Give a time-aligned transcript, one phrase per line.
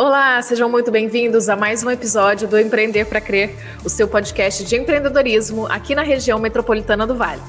[0.00, 4.62] Olá, sejam muito bem-vindos a mais um episódio do Empreender para Crer, o seu podcast
[4.62, 7.42] de empreendedorismo aqui na região metropolitana do Vale.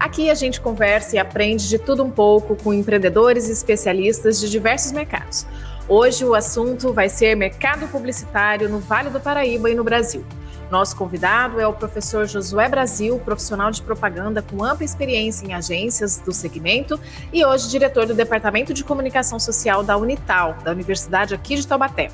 [0.00, 4.48] Aqui a gente conversa e aprende de tudo um pouco com empreendedores e especialistas de
[4.48, 5.46] diversos mercados.
[5.86, 10.24] Hoje o assunto vai ser mercado publicitário no Vale do Paraíba e no Brasil.
[10.72, 16.16] Nosso convidado é o professor Josué Brasil, profissional de propaganda com ampla experiência em agências
[16.16, 16.98] do segmento
[17.30, 22.10] e hoje diretor do Departamento de Comunicação Social da Unital, da Universidade aqui de Taubaté.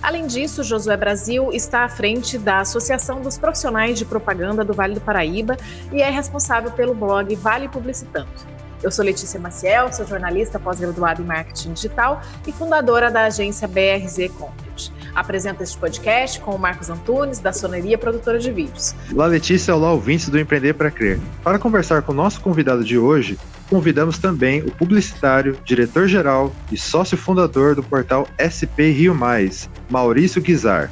[0.00, 4.94] Além disso, Josué Brasil está à frente da Associação dos Profissionais de Propaganda do Vale
[4.94, 5.58] do Paraíba
[5.92, 8.59] e é responsável pelo blog Vale Publicitando.
[8.82, 14.30] Eu sou Letícia Maciel, sou jornalista pós-graduada em marketing digital e fundadora da agência BRZ
[14.38, 14.90] Content.
[15.14, 18.94] Apresento este podcast com o Marcos Antunes, da Soneria Produtora de Vídeos.
[19.12, 21.20] Olá, Letícia, olá, ouvintes do Empreender para Crer.
[21.44, 27.18] Para conversar com o nosso convidado de hoje, convidamos também o publicitário, diretor-geral e sócio
[27.18, 30.90] fundador do portal SP Rio Mais, Maurício Guizar.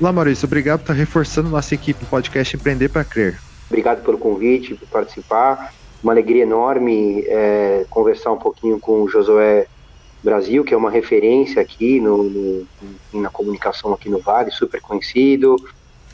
[0.00, 3.38] Olá, Maurício, obrigado por estar reforçando nossa equipe do podcast Empreender para Crer.
[3.68, 5.70] Obrigado pelo convite, por participar
[6.06, 9.66] uma alegria enorme é, conversar um pouquinho com o Josué
[10.22, 12.66] Brasil, que é uma referência aqui no, no,
[13.12, 15.56] na comunicação aqui no Vale, super conhecido.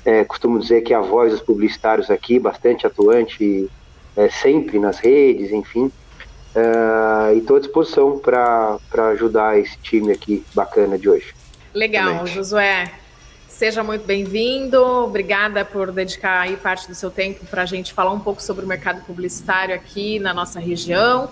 [0.03, 3.71] É, costumo dizer que é a voz dos publicitários aqui, bastante atuante,
[4.17, 5.93] é, sempre nas redes, enfim.
[6.55, 8.79] É, e estou à disposição para
[9.13, 11.35] ajudar esse time aqui bacana de hoje.
[11.75, 12.35] Legal, Excelente.
[12.35, 13.02] Josué.
[13.53, 14.83] Seja muito bem-vindo.
[14.83, 18.65] Obrigada por dedicar aí parte do seu tempo para a gente falar um pouco sobre
[18.65, 21.29] o mercado publicitário aqui na nossa região.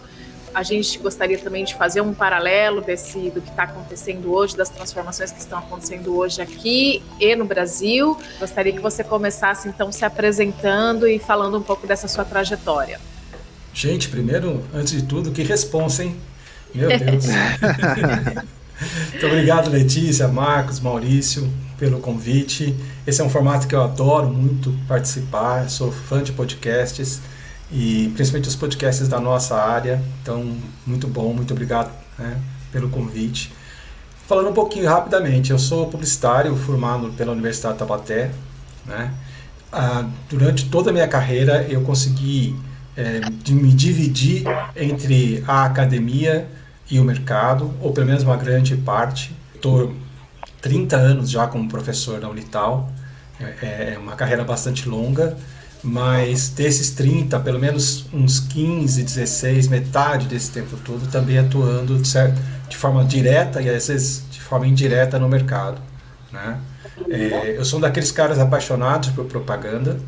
[0.55, 4.69] A gente gostaria também de fazer um paralelo desse do que está acontecendo hoje, das
[4.69, 8.17] transformações que estão acontecendo hoje aqui e no Brasil.
[8.39, 13.01] Gostaria que você começasse então se apresentando e falando um pouco dessa sua trajetória.
[13.73, 16.17] Gente, primeiro, antes de tudo, que responsa, hein?
[16.75, 17.25] Meu Deus.
[19.11, 22.77] Muito obrigado, Letícia, Marcos, Maurício pelo convite.
[23.07, 27.23] Esse é um formato que eu adoro muito participar, sou fã de podcasts
[27.73, 30.01] e principalmente os podcasts da nossa área.
[30.23, 30.55] Então,
[30.87, 32.37] muito bom, muito obrigado né,
[32.71, 33.51] pelo convite.
[34.29, 38.31] Falando um pouquinho rapidamente, eu sou publicitário formado pela Universidade de Tabaté.
[38.85, 39.13] Né?
[39.73, 42.55] Ah, durante toda a minha carreira, eu consegui
[42.95, 44.45] é, me dividir
[44.77, 46.47] entre a academia
[46.91, 49.35] e o mercado, ou pelo menos uma grande parte.
[49.55, 49.95] Estou
[50.61, 52.91] 30 anos já como professor na Unital,
[53.41, 55.37] é, é uma carreira bastante longa,
[55.83, 62.07] mas desses 30, pelo menos uns 15, 16, metade desse tempo todo, também atuando de,
[62.07, 65.81] certo, de forma direta e às vezes de forma indireta no mercado.
[66.31, 66.59] Né?
[67.09, 69.99] É, eu sou um daqueles caras apaixonados por propaganda.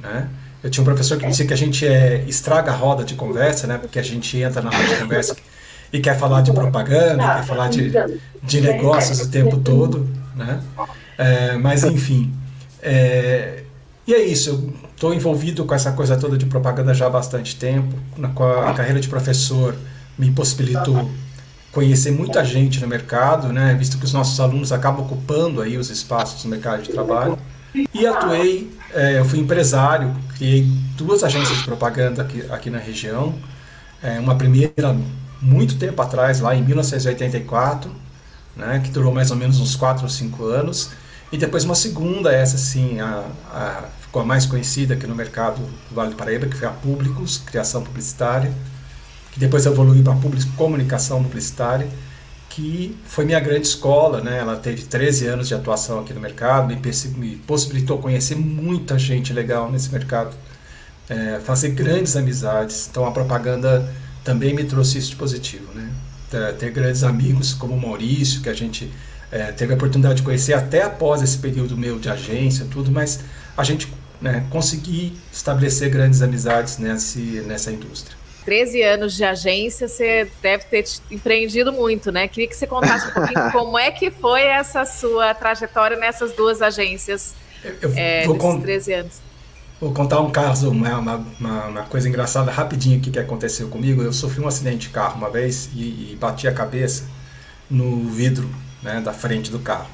[0.00, 0.28] Né?
[0.62, 3.66] Eu tinha um professor que dizia que a gente é, estraga a roda de conversa,
[3.66, 3.78] né?
[3.78, 5.36] porque a gente entra na roda de conversa
[5.94, 7.92] e quer falar de propaganda, quer falar de,
[8.42, 10.60] de negócios o tempo todo, né?
[11.16, 12.34] É, mas enfim,
[12.82, 13.62] é,
[14.04, 14.50] e é isso.
[14.50, 17.94] Eu estou envolvido com essa coisa toda de propaganda já há bastante tempo.
[18.16, 19.76] Na, a carreira de professor
[20.18, 21.08] me possibilitou
[21.70, 23.72] conhecer muita gente no mercado, né?
[23.78, 27.38] Visto que os nossos alunos acabam ocupando aí os espaços no mercado de trabalho.
[27.94, 33.32] E atuei, é, eu fui empresário, criei duas agências de propaganda aqui, aqui na região.
[34.02, 34.92] É, uma primeira
[35.44, 37.90] muito tempo atrás, lá em 1984,
[38.56, 40.90] né, que durou mais ou menos uns 4 ou 5 anos,
[41.30, 45.60] e depois uma segunda, essa sim, a, a, ficou a mais conhecida aqui no mercado
[45.88, 48.52] do Vale do Paraíba, que foi a Públicos, criação publicitária,
[49.32, 51.88] que depois evoluiu para Públicos Comunicação Publicitária,
[52.48, 54.38] que foi minha grande escola, né?
[54.38, 56.80] Ela teve 13 anos de atuação aqui no mercado, me,
[57.16, 60.36] me possibilitou conhecer muita gente legal nesse mercado,
[61.08, 62.86] é, fazer grandes amizades.
[62.88, 63.92] Então a propaganda
[64.24, 65.90] também me trouxe isso de positivo, né?
[66.58, 68.90] Ter grandes amigos como o Maurício, que a gente
[69.30, 73.20] é, teve a oportunidade de conhecer até após esse período meu de agência, tudo, mas
[73.56, 78.16] a gente né, conseguir estabelecer grandes amizades nesse, nessa indústria.
[78.44, 82.28] 13 anos de agência, você deve ter empreendido muito, né?
[82.28, 86.60] Queria que você contasse um pouquinho como é que foi essa sua trajetória nessas duas
[86.60, 87.34] agências
[87.64, 89.12] eu, é, nesses 13 anos.
[89.80, 91.26] Vou contar um caso, uma, uma,
[91.66, 94.02] uma, coisa engraçada rapidinho aqui que aconteceu comigo.
[94.02, 97.04] Eu sofri um acidente de carro uma vez e, e bati a cabeça
[97.68, 98.48] no vidro
[98.82, 99.88] né, da frente do carro.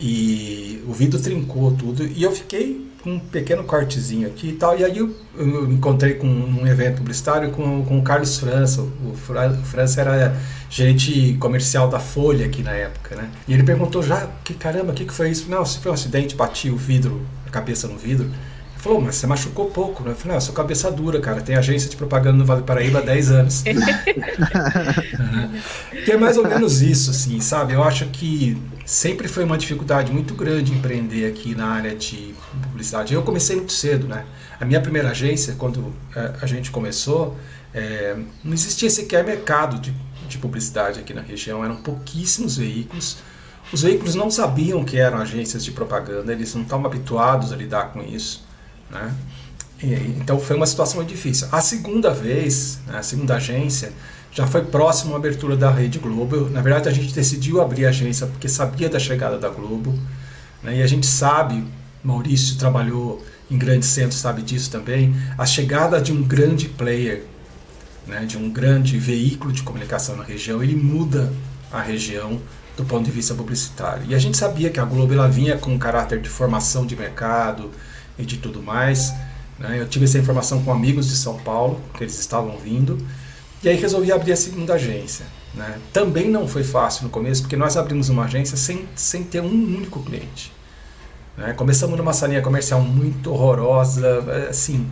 [0.00, 4.78] E o vidro trincou tudo e eu fiquei com um pequeno cortezinho aqui e tal.
[4.78, 8.80] E aí eu, eu encontrei com um evento publicitário com, com o Carlos França.
[8.80, 10.36] O, o França era
[10.70, 13.28] gerente comercial da Folha aqui na época, né?
[13.46, 15.50] E ele perguntou já, que caramba, o que, que foi isso?
[15.50, 18.30] Não, se foi um acidente, bati o vidro, a cabeça no vidro.
[18.78, 20.12] Falou, mas você machucou pouco, né?
[20.12, 21.40] Eu falei, ah, eu sou cabeça dura, cara.
[21.40, 23.62] Tem agência de propaganda no Vale Paraíba há 10 anos.
[26.04, 27.74] que é mais ou menos isso, assim, sabe?
[27.74, 33.12] Eu acho que sempre foi uma dificuldade muito grande empreender aqui na área de publicidade.
[33.12, 34.24] Eu comecei muito cedo, né?
[34.60, 37.36] A minha primeira agência, quando é, a gente começou,
[37.74, 39.94] é, não existia sequer mercado de,
[40.28, 43.18] de publicidade aqui na região, eram pouquíssimos veículos.
[43.72, 47.92] Os veículos não sabiam que eram agências de propaganda, eles não estavam habituados a lidar
[47.92, 48.47] com isso.
[48.90, 49.14] Né?
[49.82, 51.48] E, então foi uma situação difícil.
[51.52, 53.92] A segunda vez, né, a segunda agência,
[54.32, 56.48] já foi próximo à abertura da Rede Globo.
[56.50, 59.98] Na verdade, a gente decidiu abrir a agência porque sabia da chegada da Globo.
[60.62, 61.64] Né, e a gente sabe,
[62.02, 67.24] Maurício trabalhou em grandes centros, sabe disso também, a chegada de um grande player,
[68.06, 71.32] né, de um grande veículo de comunicação na região, ele muda
[71.72, 72.40] a região
[72.76, 74.04] do ponto de vista publicitário.
[74.08, 76.94] E a gente sabia que a Globo ela vinha com um caráter de formação de
[76.94, 77.70] mercado,
[78.18, 79.12] e de tudo mais.
[79.58, 79.80] Né?
[79.80, 82.98] Eu tive essa informação com amigos de São Paulo, que eles estavam vindo,
[83.62, 85.26] e aí resolvi abrir a segunda agência.
[85.54, 85.78] Né?
[85.92, 89.46] Também não foi fácil no começo, porque nós abrimos uma agência sem, sem ter um
[89.46, 90.52] único cliente.
[91.36, 91.52] Né?
[91.52, 94.88] Começamos numa salinha comercial muito horrorosa, assim,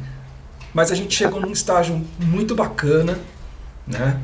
[0.72, 3.18] mas a gente chegou num estágio muito bacana,
[3.86, 4.20] né?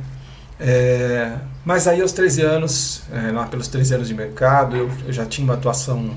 [0.60, 5.12] É, mas aí aos 13 anos, é, lá pelos 13 anos de mercado, eu, eu
[5.12, 6.14] já tinha uma atuação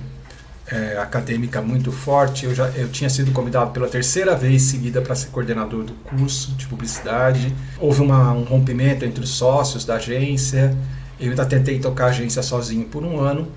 [0.68, 2.46] é, acadêmica muito forte.
[2.46, 6.52] Eu, já, eu tinha sido convidado pela terceira vez seguida para ser coordenador do curso
[6.54, 7.54] de publicidade.
[7.80, 10.76] Houve uma, um rompimento entre os sócios da agência.
[11.20, 13.48] Eu ainda tentei tocar a agência sozinho por um ano.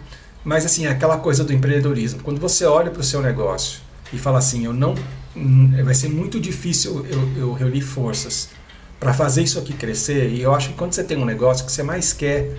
[0.45, 2.23] Mas, assim, é aquela coisa do empreendedorismo.
[2.23, 3.81] Quando você olha para o seu negócio
[4.13, 4.95] e fala assim: eu não.
[5.37, 8.51] Hum, vai ser muito difícil eu, eu reunir forças
[8.99, 10.31] para fazer isso aqui crescer.
[10.31, 12.57] E eu acho que quando você tem um negócio que você mais quer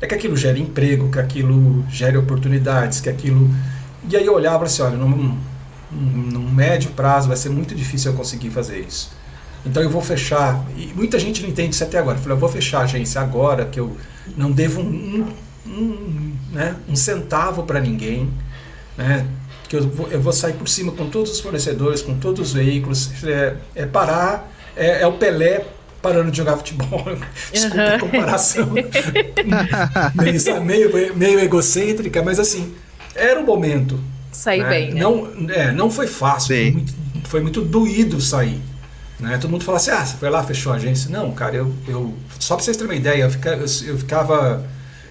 [0.00, 3.50] é que aquilo gere emprego, que aquilo gere oportunidades, que aquilo
[4.08, 5.38] e aí eu olhava assim, olha, num,
[5.90, 9.10] num médio prazo vai ser muito difícil eu conseguir fazer isso.
[9.64, 12.16] Então eu vou fechar, e muita gente não entende isso até agora.
[12.16, 13.96] Eu falei, eu vou fechar a agência agora, que eu
[14.36, 15.26] não devo um,
[15.66, 18.30] um, né, um centavo para ninguém,
[18.96, 19.26] né,
[19.68, 22.52] que eu vou, eu vou sair por cima com todos os fornecedores, com todos os
[22.54, 23.10] veículos.
[23.24, 25.66] É, é parar, é, é, o Pelé
[26.00, 27.04] parando de jogar futebol.
[27.52, 28.70] Desculpa a comparação.
[30.64, 32.74] meio, meio, meio egocêntrica, mas assim,
[33.18, 33.98] era o momento.
[34.32, 34.68] Sair né?
[34.68, 34.94] bem.
[34.94, 35.00] Né?
[35.00, 36.94] Não, é, não foi fácil, foi muito,
[37.24, 38.60] foi muito, doído sair.
[39.18, 39.36] Né?
[39.38, 41.10] Todo mundo fala assim: ah, você foi lá, fechou a agência.
[41.10, 41.74] Não, cara, eu.
[41.86, 44.64] eu só pra vocês terem uma ideia, eu, fica, eu, eu ficava.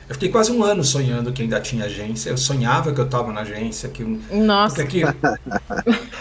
[0.07, 2.29] Eu fiquei quase um ano sonhando que ainda tinha agência.
[2.29, 3.89] Eu sonhava que eu estava na agência.
[3.89, 4.75] Que, Nossa.
[4.75, 5.37] Porque aquilo,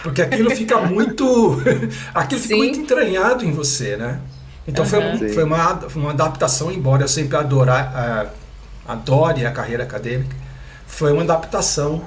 [0.03, 1.61] porque aquilo fica muito.
[2.13, 2.47] aquilo Sim.
[2.47, 4.19] fica muito entranhado em você, né?
[4.67, 4.89] Então uhum.
[4.89, 10.46] foi, um, foi uma, uma adaptação, embora eu sempre adorar, uh, adore a carreira acadêmica
[10.87, 12.01] foi uma adaptação,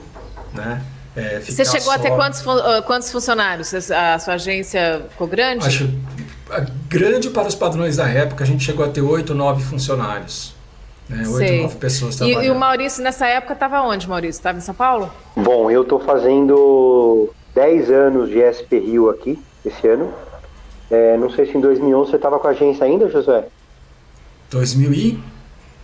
[0.53, 0.83] né?
[1.15, 1.95] É, Você chegou só...
[1.95, 3.73] a ter quantos, ah, quantos funcionários?
[3.91, 5.67] A sua agência ficou grande?
[5.67, 5.89] Acho
[6.89, 10.55] grande para os padrões da época, a gente chegou a ter oito, nove funcionários.
[11.09, 11.25] Né?
[11.29, 12.45] Oito, nove pessoas trabalhando.
[12.45, 14.39] E, e o Maurício, nessa época, estava onde, Maurício?
[14.39, 15.13] Estava em São Paulo?
[15.37, 20.13] Bom, eu estou fazendo 10 anos de SP Rio aqui, esse ano.
[20.91, 23.47] É, não sei se em 2011 você estava com a agência ainda, José?
[24.51, 25.23] 2011.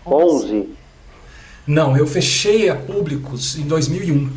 [0.04, 0.68] 11.
[1.66, 4.30] Não, eu fechei a Públicos em 2001.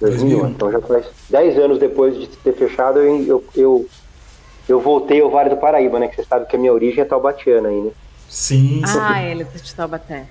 [0.00, 3.86] 2001, então já faz 10 anos depois de ter fechado, eu, eu,
[4.68, 6.08] eu voltei ao Vale do Paraíba, né?
[6.08, 7.90] Que você sabe que a minha origem é taubatiana aí, né?
[8.28, 8.80] Sim.
[8.86, 10.26] Ah, ele é de Taubaté.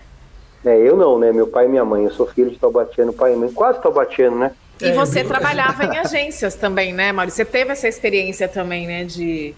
[0.65, 1.31] É, eu não, né?
[1.31, 2.03] Meu pai e minha mãe.
[2.03, 3.51] Eu sou filho de taubatiano, pai e mãe.
[3.51, 4.51] Quase taubatiano, né?
[4.81, 7.37] E é, você trabalhava em agências também, né, Maurício?
[7.37, 9.53] Você teve essa experiência também, né, de,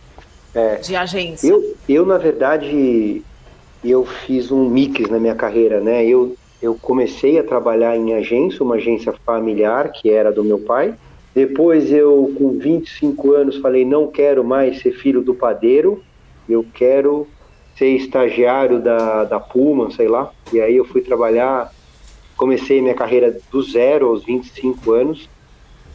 [0.53, 1.47] é, de agência.
[1.47, 3.23] Eu, eu, na verdade,
[3.83, 6.05] eu fiz um mix na minha carreira, né?
[6.05, 10.93] Eu, eu comecei a trabalhar em agência, uma agência familiar que era do meu pai.
[11.33, 16.03] Depois eu, com 25 anos, falei, não quero mais ser filho do padeiro,
[16.47, 17.27] eu quero
[17.77, 20.31] ser estagiário da, da Puma, sei lá.
[20.51, 21.73] E aí eu fui trabalhar,
[22.35, 25.29] comecei minha carreira do zero aos 25 anos,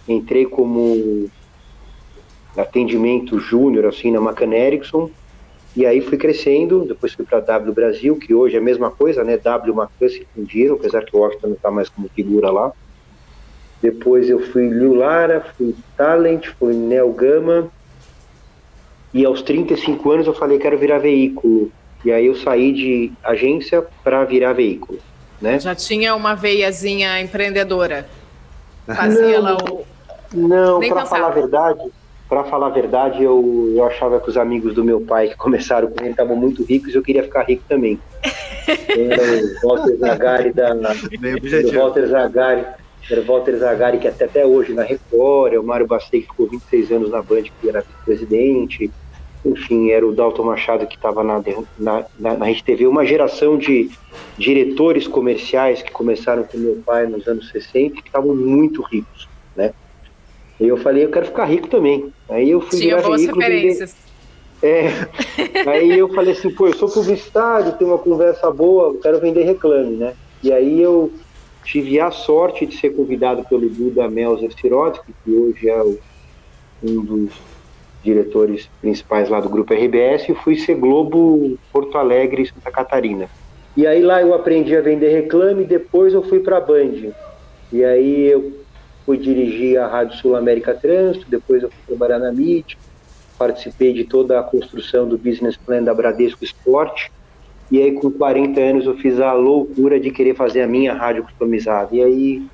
[0.08, 1.28] entrei como
[2.56, 5.10] atendimento júnior, assim, na Macan Erickson,
[5.76, 9.22] e aí fui crescendo, depois fui para W Brasil, que hoje é a mesma coisa,
[9.22, 9.36] né?
[9.36, 12.72] W Macan se fundiram, apesar que o Washington não está mais como figura lá.
[13.82, 17.68] Depois eu fui Liu Lara, fui Talent, fui Neo Gama.
[19.12, 21.70] E aos 35 anos eu falei, quero virar veículo.
[22.02, 24.98] E aí eu saí de agência para virar veículo,
[25.42, 25.60] né?
[25.60, 28.08] Já tinha uma veiazinha empreendedora.
[28.86, 29.86] Fazia não, lá o...
[30.32, 31.80] Não, para falar a verdade,
[32.28, 35.88] para falar a verdade, eu, eu achava que os amigos do meu pai que começaram
[35.88, 38.00] com ele estavam muito ricos e eu queria ficar rico também.
[39.62, 40.74] o Walter Zagari da
[41.72, 42.64] Walter Zagari
[43.08, 46.26] era o Walter Zagari, que até, até hoje na Record, é o Mário Bastei, que
[46.26, 48.90] ficou 26 anos na Band, que era presidente,
[49.44, 51.40] enfim, era o Dalton Machado, que estava na,
[51.78, 53.88] na, na, na Rede TV, uma geração de
[54.36, 59.28] diretores comerciais que começaram com meu pai nos anos 60, que estavam muito ricos?
[60.58, 62.12] E eu falei, eu quero ficar rico também.
[62.28, 63.94] Aí eu fui Tinha boas veículo, referências.
[63.94, 64.06] Vender...
[64.62, 65.68] É.
[65.68, 69.96] aí eu falei assim, pô, eu sou publicitário, tenho uma conversa boa, quero vender reclame,
[69.96, 70.14] né?
[70.42, 71.12] E aí eu
[71.62, 75.98] tive a sorte de ser convidado pelo Duda Melzer Sirotsky, que hoje é o,
[76.82, 77.32] um dos
[78.02, 83.28] diretores principais lá do grupo RBS, e fui ser Globo Porto Alegre Santa Catarina.
[83.76, 87.10] E aí lá eu aprendi a vender reclame, depois eu fui para a Band.
[87.72, 88.52] E aí eu
[89.06, 92.76] fui dirigir a Rádio Sul América Trânsito, depois eu fui trabalhar na MIT,
[93.38, 97.12] participei de toda a construção do business plan da Bradesco Esporte,
[97.70, 101.24] e aí com 40 anos eu fiz a loucura de querer fazer a minha rádio
[101.24, 101.94] customizada.
[101.94, 102.46] E aí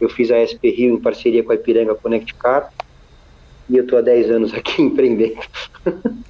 [0.00, 2.70] eu fiz a SP Rio em parceria com a Ipiranga Connect Car,
[3.68, 5.40] e eu tô há 10 anos aqui empreendendo.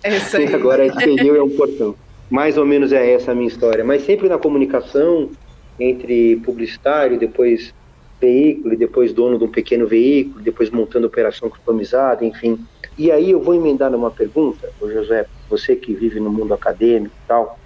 [0.03, 0.47] É isso aí.
[0.47, 1.97] e agora a SP Rio é um portão.
[2.31, 5.31] Mais ou menos é essa a minha história, mas sempre na comunicação,
[5.79, 7.75] entre publicitário, depois
[8.21, 12.59] veículo, e depois dono de um pequeno veículo, depois montando operação customizada, enfim.
[12.97, 17.29] E aí eu vou emendar numa pergunta, José, você que vive no mundo acadêmico e
[17.29, 17.59] tal,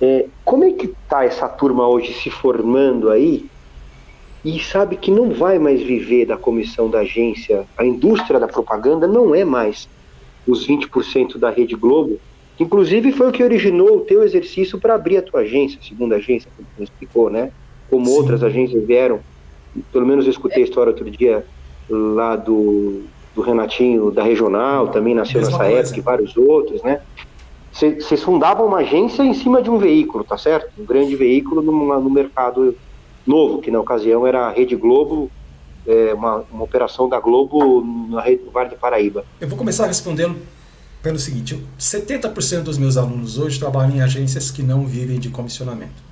[0.00, 3.46] é, como é que está essa turma hoje se formando aí
[4.44, 9.06] e sabe que não vai mais viver da comissão da agência, a indústria da propaganda
[9.06, 9.88] não é mais
[10.46, 12.20] os 20% da Rede Globo,
[12.56, 16.16] que inclusive foi o que originou o teu exercício para abrir a tua agência, segunda
[16.16, 17.50] agência, como você explicou, né?
[17.90, 18.12] Como Sim.
[18.12, 19.20] outras agências vieram
[19.92, 21.44] pelo menos eu escutei a história outro dia
[21.88, 23.02] lá do,
[23.34, 25.80] do Renatinho da Regional, também nasceu Mesma nessa coisa.
[25.80, 27.00] época, e vários outros, né?
[27.72, 30.70] Vocês fundavam uma agência em cima de um veículo, tá certo?
[30.78, 32.74] Um grande veículo no, no mercado
[33.26, 35.30] novo, que na ocasião era a Rede Globo,
[35.86, 39.24] é, uma, uma operação da Globo na rede do Vale do Paraíba.
[39.40, 40.36] Eu vou começar respondendo
[41.02, 46.06] pelo seguinte: 70% dos meus alunos hoje trabalham em agências que não vivem de comissionamento.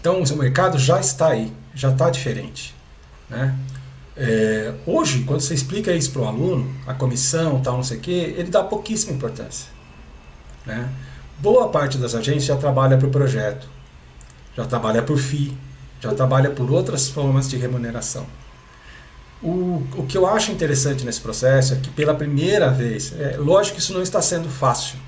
[0.00, 2.74] Então, o mercado já está aí, já está diferente.
[3.28, 3.54] Né?
[4.16, 8.00] É, hoje, quando você explica isso para o aluno, a comissão, tal, não sei o
[8.00, 9.68] quê, ele dá pouquíssima importância.
[10.64, 10.88] Né?
[11.38, 13.68] Boa parte das agências já trabalha por projeto,
[14.56, 15.56] já trabalha por FII,
[16.00, 18.26] já trabalha por outras formas de remuneração.
[19.42, 23.76] O, o que eu acho interessante nesse processo é que, pela primeira vez, é, lógico
[23.76, 24.98] que isso não está sendo fácil,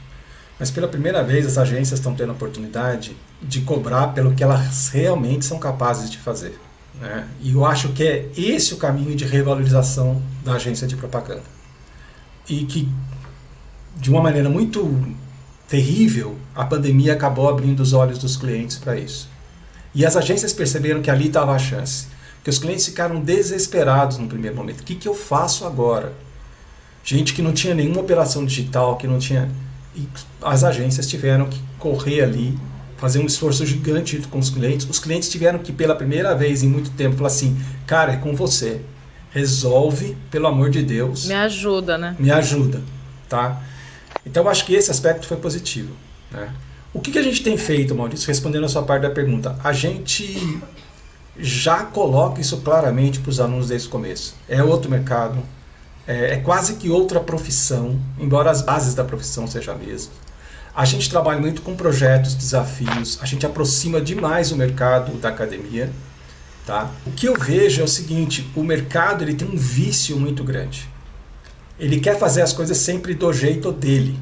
[0.59, 4.89] mas pela primeira vez as agências estão tendo a oportunidade de cobrar pelo que elas
[4.89, 6.59] realmente são capazes de fazer.
[7.01, 7.29] Né?
[7.41, 11.45] E eu acho que é esse o caminho de revalorização da agência de propaganda.
[12.49, 12.89] E que,
[13.97, 15.15] de uma maneira muito
[15.69, 19.29] terrível, a pandemia acabou abrindo os olhos dos clientes para isso.
[19.95, 22.07] E as agências perceberam que ali estava a chance.
[22.43, 24.81] Que os clientes ficaram desesperados no primeiro momento.
[24.81, 26.15] O que, que eu faço agora?
[27.05, 29.51] Gente que não tinha nenhuma operação digital, que não tinha
[29.99, 30.09] e
[30.41, 32.57] as agências tiveram que correr ali,
[32.97, 34.89] fazer um esforço gigante com os clientes.
[34.89, 38.35] Os clientes tiveram que, pela primeira vez em muito tempo, falar assim: cara, é com
[38.35, 38.81] você.
[39.31, 41.27] Resolve, pelo amor de Deus.
[41.27, 42.17] Me ajuda, né?
[42.19, 42.81] Me ajuda,
[43.29, 43.63] tá?
[44.25, 45.91] Então, acho que esse aspecto foi positivo.
[46.31, 46.49] Né?
[46.95, 49.59] O que, que a gente tem feito, Maurício, respondendo a sua parte da pergunta?
[49.63, 50.61] A gente
[51.39, 54.35] já coloca isso claramente para os alunos desde o começo.
[54.49, 55.39] É outro mercado,
[56.09, 60.11] é, é quase que outra profissão, embora as bases da profissão sejam a mesma.
[60.75, 65.91] A gente trabalha muito com projetos, desafios, a gente aproxima demais o mercado da academia.
[66.65, 66.91] Tá?
[67.07, 70.89] O que eu vejo é o seguinte, o mercado ele tem um vício muito grande.
[71.79, 74.19] Ele quer fazer as coisas sempre do jeito dele.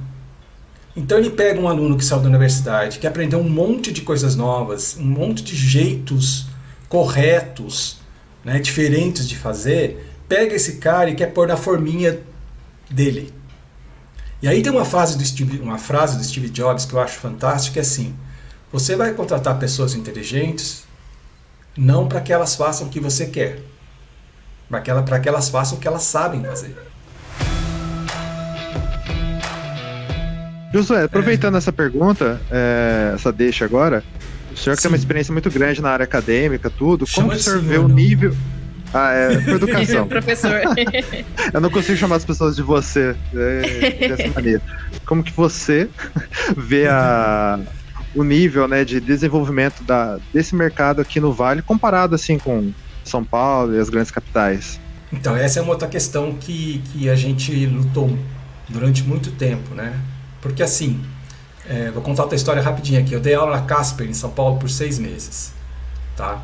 [0.97, 4.35] Então ele pega um aluno que saiu da universidade, que aprendeu um monte de coisas
[4.35, 6.47] novas, um monte de jeitos
[6.88, 7.99] corretos,
[8.45, 12.21] né, diferentes de fazer, pega esse cara e quer pôr na forminha
[12.90, 13.33] dele.
[14.42, 17.18] E aí tem uma, fase do Steve, uma frase do Steve Jobs que eu acho
[17.18, 18.14] fantástica, é assim,
[18.73, 20.85] você vai contratar pessoas inteligentes
[21.76, 23.61] não para que elas façam o que você quer,
[24.68, 26.76] para que, ela, que elas façam o que elas sabem fazer.
[30.73, 31.59] Josué, aproveitando é.
[31.59, 34.04] essa pergunta, é, essa deixa agora,
[34.52, 34.83] o senhor Sim.
[34.83, 37.88] tem uma experiência muito grande na área acadêmica, tudo, Chama como o senhor vê o
[37.88, 38.35] nível...
[38.96, 40.08] Ah, é por educação.
[40.08, 40.60] Professor.
[41.52, 44.62] eu não consigo chamar as pessoas de você é, dessa maneira.
[45.04, 45.90] Como que você
[46.56, 47.60] vê a,
[48.14, 52.72] o nível né, de desenvolvimento da, desse mercado aqui no Vale comparado assim com
[53.04, 54.80] São Paulo e as grandes capitais?
[55.12, 58.18] Então, essa é uma outra questão que, que a gente lutou
[58.66, 59.94] durante muito tempo, né?
[60.40, 61.04] Porque assim,
[61.68, 63.12] é, vou contar outra história rapidinha aqui.
[63.12, 65.52] Eu dei aula na Casper, em São Paulo, por seis meses,
[66.16, 66.42] tá?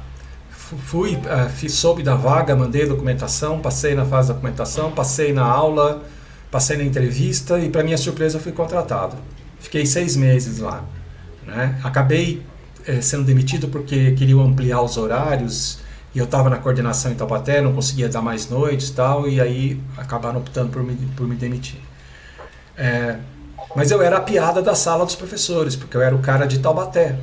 [0.77, 5.33] Fui, uh, fiz, soube da vaga, mandei a documentação, passei na fase da documentação, passei
[5.33, 6.03] na aula,
[6.51, 9.17] passei na entrevista e, para minha surpresa, fui contratado.
[9.59, 10.85] Fiquei seis meses lá.
[11.47, 11.79] Né?
[11.83, 12.43] Acabei
[12.87, 15.79] é, sendo demitido porque queriam ampliar os horários
[16.15, 19.41] e eu estava na coordenação em Taubaté, não conseguia dar mais noites e tal, e
[19.41, 21.81] aí acabaram optando por me, por me demitir.
[22.77, 23.17] É,
[23.75, 26.59] mas eu era a piada da sala dos professores, porque eu era o cara de
[26.59, 27.17] Taubaté.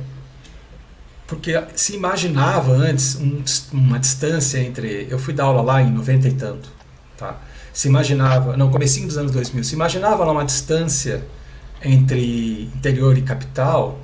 [1.30, 3.40] Porque se imaginava antes um,
[3.72, 5.06] uma distância entre.
[5.08, 6.68] Eu fui dar aula lá em 90 e tanto.
[7.16, 7.38] Tá?
[7.72, 8.56] Se imaginava.
[8.56, 9.62] Não, comecinho dos anos 2000.
[9.62, 11.24] Se imaginava lá uma distância
[11.84, 14.00] entre interior e capital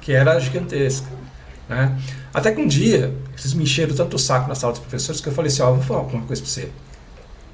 [0.00, 1.10] que era gigantesca.
[1.68, 2.00] Né?
[2.32, 5.28] Até que um dia, eles me encheram tanto o saco na sala dos professores que
[5.28, 6.72] eu falei assim: Ó, vou falar uma coisa para você.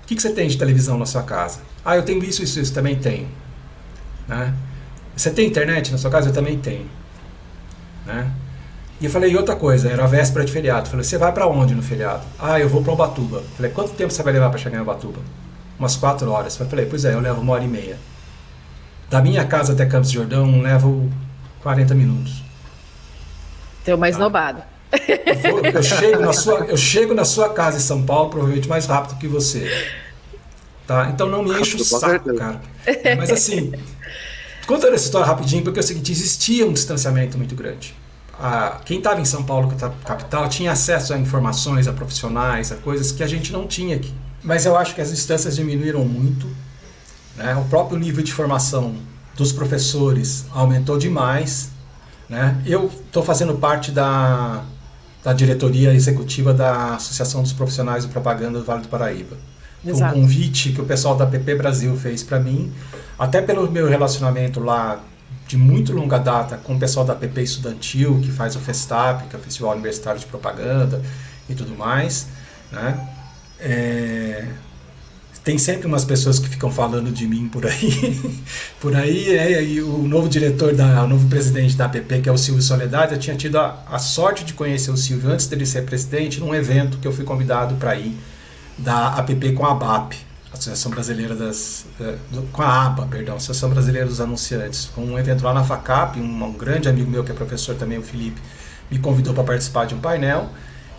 [0.05, 1.59] O que, que você tem de televisão na sua casa?
[1.85, 3.27] Ah, eu tenho isso, isso, isso, também tenho.
[4.29, 4.55] Né?
[5.17, 6.29] Você tem internet na sua casa?
[6.29, 6.89] Eu também tenho.
[8.07, 8.31] Né?
[9.01, 10.87] E eu falei, e outra coisa, era a véspera de feriado.
[10.87, 12.25] Eu falei, você vai para onde no feriado?
[12.39, 13.39] Ah, eu vou para Ubatuba.
[13.39, 15.21] Eu falei, quanto tempo você vai levar para chegar em Ubatuba?
[15.79, 16.59] Umas quatro horas.
[16.59, 17.99] Eu falei, pois é, eu levo uma hora e meia.
[19.11, 21.11] Da minha casa até Campos de Jordão, levo
[21.63, 22.43] 40 minutos.
[23.85, 24.23] Teu mais tá.
[24.23, 24.63] nobado.
[24.93, 28.87] Eu, eu, chego na sua, eu chego na sua casa em São Paulo provavelmente mais
[28.87, 29.69] rápido que você.
[30.87, 31.11] Tá?
[31.13, 32.61] Então não me enche o saco, cara.
[33.17, 33.73] Mas assim,
[34.67, 37.95] contando essa história rapidinho, porque é o seguinte, existia um distanciamento muito grande.
[38.39, 39.73] Ah, quem estava em São Paulo,
[40.05, 44.13] capital, tinha acesso a informações, a profissionais, a coisas que a gente não tinha aqui.
[44.43, 46.47] Mas eu acho que as distâncias diminuíram muito.
[47.37, 47.55] Né?
[47.57, 48.95] O próprio nível de formação
[49.35, 51.71] dos professores aumentou demais.
[52.29, 52.61] Né?
[52.67, 54.63] Eu estou fazendo parte da,
[55.25, 59.37] da diretoria executiva da Associação dos Profissionais de Propaganda do Vale do Paraíba.
[59.83, 62.73] Foi um convite que o pessoal da PP Brasil fez para mim,
[63.19, 65.01] até pelo meu relacionamento lá
[65.47, 69.37] de muito longa data com o pessoal da PP Estudantil, que faz o Festap, que
[69.37, 71.01] é o Festival Universitário de Propaganda
[71.49, 72.27] e tudo mais.
[72.73, 73.09] Né?
[73.61, 74.49] É,
[75.47, 78.35] tem sempre umas pessoas que ficam falando de mim por aí.
[78.81, 82.33] por aí, é, e o novo diretor, da, o novo presidente da APP, que é
[82.33, 85.65] o Silvio Soledade, eu tinha tido a, a sorte de conhecer o Silvio antes dele
[85.65, 88.19] ser presidente, num evento que eu fui convidado para ir,
[88.77, 90.26] da APP com a ABAP,
[90.59, 91.87] Associação Brasileira das.
[92.01, 94.87] Eh, do, com a ABA, perdão, Associação Brasileira dos Anunciantes.
[94.87, 97.99] Foi um evento lá na FACAP, um, um grande amigo meu que é professor também,
[97.99, 98.41] o Felipe,
[98.91, 100.51] me convidou para participar de um painel.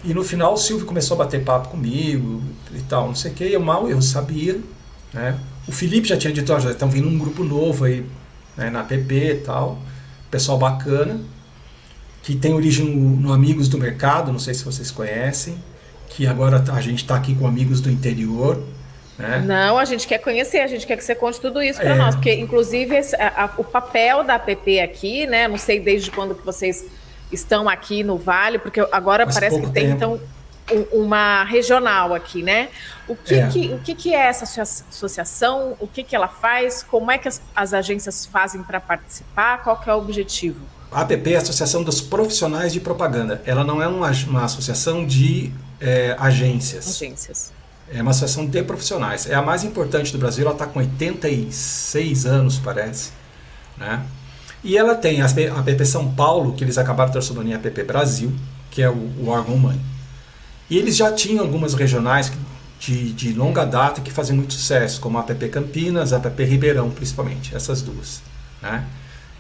[0.03, 2.41] E no final o Silvio começou a bater papo comigo
[2.73, 3.43] e tal, não sei o que.
[3.43, 4.59] Eu mal eu sabia,
[5.13, 5.37] né?
[5.67, 8.05] O Felipe já tinha dito, ó, já estão vindo um grupo novo aí
[8.55, 9.79] né, na PP e tal,
[10.31, 11.19] pessoal bacana,
[12.23, 15.57] que tem origem no, no, Amigos do Mercado, não sei se vocês conhecem,
[16.09, 18.63] que agora a gente está aqui com Amigos do Interior.
[19.17, 19.43] Né?
[19.45, 21.95] Não, a gente quer conhecer, a gente quer que você conte tudo isso para é.
[21.95, 25.47] nós, porque inclusive esse, a, a, o papel da APP aqui, né?
[25.47, 26.85] Não sei desde quando que vocês
[27.31, 30.19] estão aqui no Vale, porque agora Faz parece que tem então
[30.71, 32.69] um, uma regional aqui, né?
[33.07, 33.47] O que, é.
[33.47, 35.75] que, o que, que é essa associação?
[35.79, 36.83] O que, que ela faz?
[36.83, 39.63] Como é que as, as agências fazem para participar?
[39.63, 40.61] Qual que é o objetivo?
[40.91, 43.41] A APP é a Associação dos Profissionais de Propaganda.
[43.45, 45.51] Ela não é uma, uma associação de
[45.81, 46.87] é, agências.
[46.87, 47.56] Agências.
[47.91, 49.29] É uma associação de profissionais.
[49.29, 50.43] É a mais importante do Brasil.
[50.43, 53.11] Ela está com 86 anos, parece.
[53.77, 54.03] Né?
[54.63, 58.33] E ela tem a APP São Paulo, que eles acabaram transformando em APP Brasil,
[58.69, 59.79] que é o, o órgão mãe.
[60.69, 62.31] E eles já tinham algumas regionais
[62.79, 66.89] de, de longa data que fazem muito sucesso, como a APP Campinas, a APP Ribeirão,
[66.89, 68.21] principalmente, essas duas.
[68.61, 68.85] Né?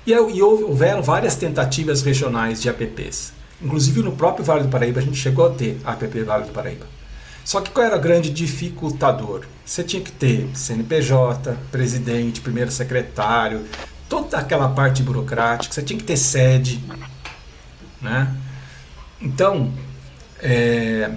[0.05, 3.33] E, e houveram várias tentativas regionais de APPs.
[3.61, 6.51] Inclusive no próprio Vale do Paraíba a gente chegou a ter a APP Vale do
[6.51, 6.85] Paraíba.
[7.47, 9.45] Só que qual era o grande dificultador?
[9.65, 13.63] Você tinha que ter CNPJ, presidente, primeiro secretário,
[14.09, 16.83] toda aquela parte burocrática, você tinha que ter sede,
[18.01, 18.35] né?
[19.21, 19.71] Então,
[20.41, 21.09] é,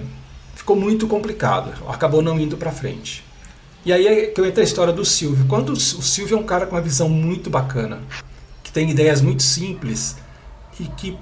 [0.55, 3.25] ficou muito complicado, acabou não indo para frente.
[3.83, 5.45] E aí é que eu entro a história do Silvio.
[5.49, 7.99] Quando o Silvio é um cara com uma visão muito bacana,
[8.63, 10.15] que tem ideias muito simples
[10.79, 11.17] e que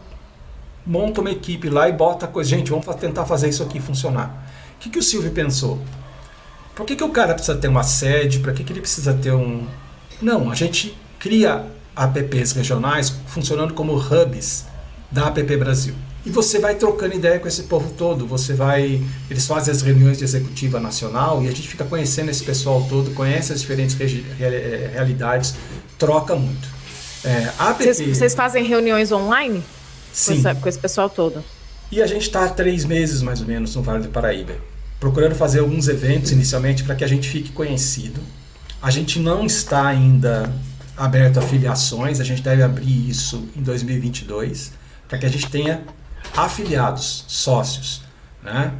[0.85, 4.48] monta uma equipe lá e bota coisa, gente, vamos tentar fazer isso aqui funcionar.
[4.79, 5.77] O que, que o Silvio pensou?
[6.73, 8.39] Por que, que o cara precisa ter uma sede?
[8.39, 9.67] Para que, que ele precisa ter um.
[10.21, 14.63] Não, a gente cria apps regionais funcionando como hubs
[15.11, 15.93] da App Brasil.
[16.25, 20.17] E você vai trocando ideia com esse povo todo, você vai, eles fazem as reuniões
[20.17, 23.97] de executiva nacional e a gente fica conhecendo esse pessoal todo, conhece as diferentes
[24.39, 25.55] eh, realidades,
[25.97, 26.69] troca muito.
[27.25, 27.51] É,
[28.13, 29.61] Vocês fazem reuniões online?
[30.13, 30.41] Sim.
[30.41, 31.43] Com esse, com esse pessoal todo?
[31.91, 34.55] E a gente está há três meses mais ou menos no Vale do Paraíba,
[34.99, 38.21] procurando fazer alguns eventos inicialmente para que a gente fique conhecido.
[38.81, 40.53] A gente não está ainda
[40.95, 44.71] aberto a filiações, a gente deve abrir isso em 2022,
[45.07, 45.81] para que a gente tenha
[46.35, 48.03] afiliados, sócios.
[48.43, 48.73] Né?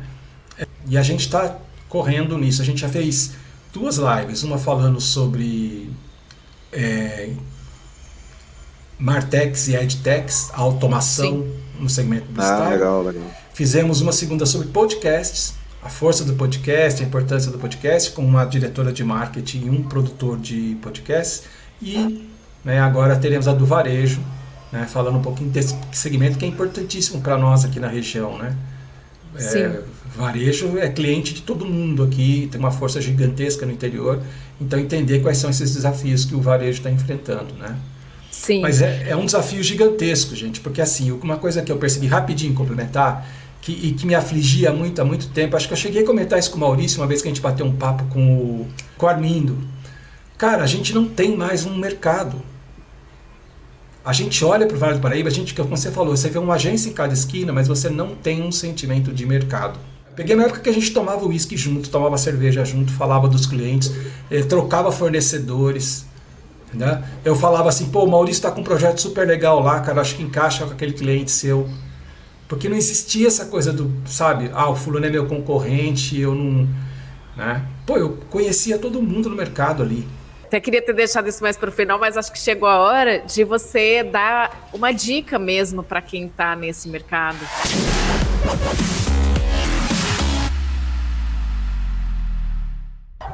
[0.87, 2.61] E a gente está correndo nisso.
[2.61, 3.31] A gente já fez
[3.73, 5.89] duas lives, uma falando sobre
[6.71, 7.31] é,
[8.97, 11.58] Martex e EdTex, automação Sim.
[11.79, 12.65] No segmento publicitário.
[12.65, 13.23] Ah, legal, legal.
[13.53, 18.45] Fizemos uma segunda sobre podcasts, a força do podcast, a importância do podcast, com uma
[18.45, 21.43] diretora de marketing e um produtor de podcasts.
[21.81, 22.27] E
[22.63, 24.21] né, agora teremos a do varejo,
[24.71, 28.37] né, falando um pouquinho desse segmento que é importantíssimo para nós aqui na região.
[28.37, 28.55] Né?
[29.35, 29.81] É,
[30.15, 34.21] varejo é cliente de todo mundo aqui, tem uma força gigantesca no interior,
[34.59, 37.53] então entender quais são esses desafios que o varejo está enfrentando.
[37.53, 37.75] Né?
[38.39, 38.62] Sim.
[38.62, 42.54] Mas é, é um desafio gigantesco, gente, porque assim, uma coisa que eu percebi rapidinho
[42.54, 43.28] complementar
[43.62, 45.58] que, e que me afligia muito há muito tempo.
[45.58, 47.41] Acho que eu cheguei a comentar isso com o Maurício uma vez que a gente
[47.41, 49.58] bateu um papo com o, com o Armindo.
[50.38, 52.41] Cara, a gente não tem mais um mercado.
[54.06, 56.39] A gente olha para o Vale do Paraíba, a gente, como você falou, você vê
[56.39, 59.78] uma agência em cada esquina, mas você não tem um sentimento de mercado.
[60.15, 63.91] Peguei na época que a gente tomava uísque junto, tomava cerveja junto, falava dos clientes,
[64.32, 66.06] eh, trocava fornecedores.
[66.73, 67.03] Né?
[67.25, 70.15] Eu falava assim, pô, o Maurício está com um projeto super legal lá, cara, acho
[70.15, 71.67] que encaixa com aquele cliente seu.
[72.47, 76.67] Porque não existia essa coisa do, sabe, ah, o fulano é meu concorrente, eu não.
[77.36, 77.63] Né?
[77.86, 80.08] Pô, eu conhecia todo mundo no mercado ali.
[80.45, 83.19] Até queria ter deixado isso mais para o final, mas acho que chegou a hora
[83.19, 87.38] de você dar uma dica mesmo para quem está nesse mercado.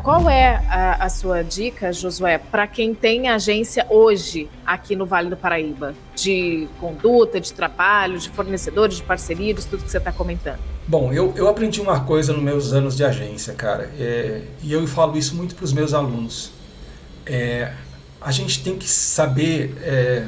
[0.05, 5.31] Qual é a, a sua dica, Josué, para quem tem agência hoje aqui no Vale
[5.31, 5.95] do Paraíba?
[6.15, 10.59] De conduta, de trabalho, de fornecedores, de parcerias, tudo que você está comentando.
[10.87, 14.85] Bom, eu, eu aprendi uma coisa nos meus anos de agência, cara, é, e eu
[14.85, 16.51] falo isso muito para os meus alunos.
[17.25, 17.71] É,
[18.21, 20.27] a gente tem que saber, é,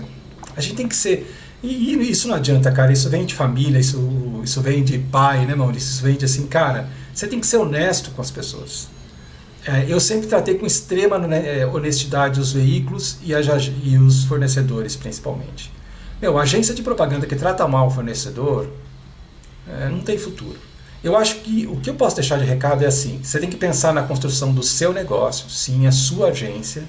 [0.56, 1.32] a gente tem que ser.
[1.62, 2.92] E, e, isso não adianta, cara.
[2.92, 5.92] Isso vem de família, isso, isso vem de pai, né, Maurício?
[5.92, 6.90] Isso vem de assim, cara.
[7.14, 8.97] Você tem que ser honesto com as pessoas.
[9.68, 13.42] É, eu sempre tratei com extrema né, é, honestidade os veículos e, a,
[13.84, 15.74] e, os fornecedores, principalmente.
[16.22, 18.70] Meu, agência de propaganda que trata mal o fornecedor
[19.68, 20.58] é, não tem futuro.
[21.04, 23.58] Eu acho que o que eu posso deixar de recado é assim: você tem que
[23.58, 26.86] pensar na construção do seu negócio, sim, a sua agência,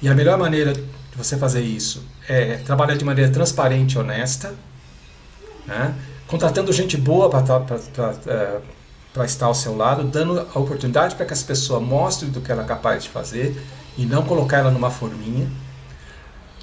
[0.00, 0.82] e a melhor maneira de
[1.14, 4.54] você fazer isso é trabalhar de maneira transparente e honesta,
[5.66, 5.94] né,
[6.26, 7.42] contratando gente boa para
[9.12, 12.50] para estar ao seu lado, dando a oportunidade para que essa pessoa mostre do que
[12.50, 13.60] ela é capaz de fazer
[13.96, 15.50] e não colocar ela numa forminha.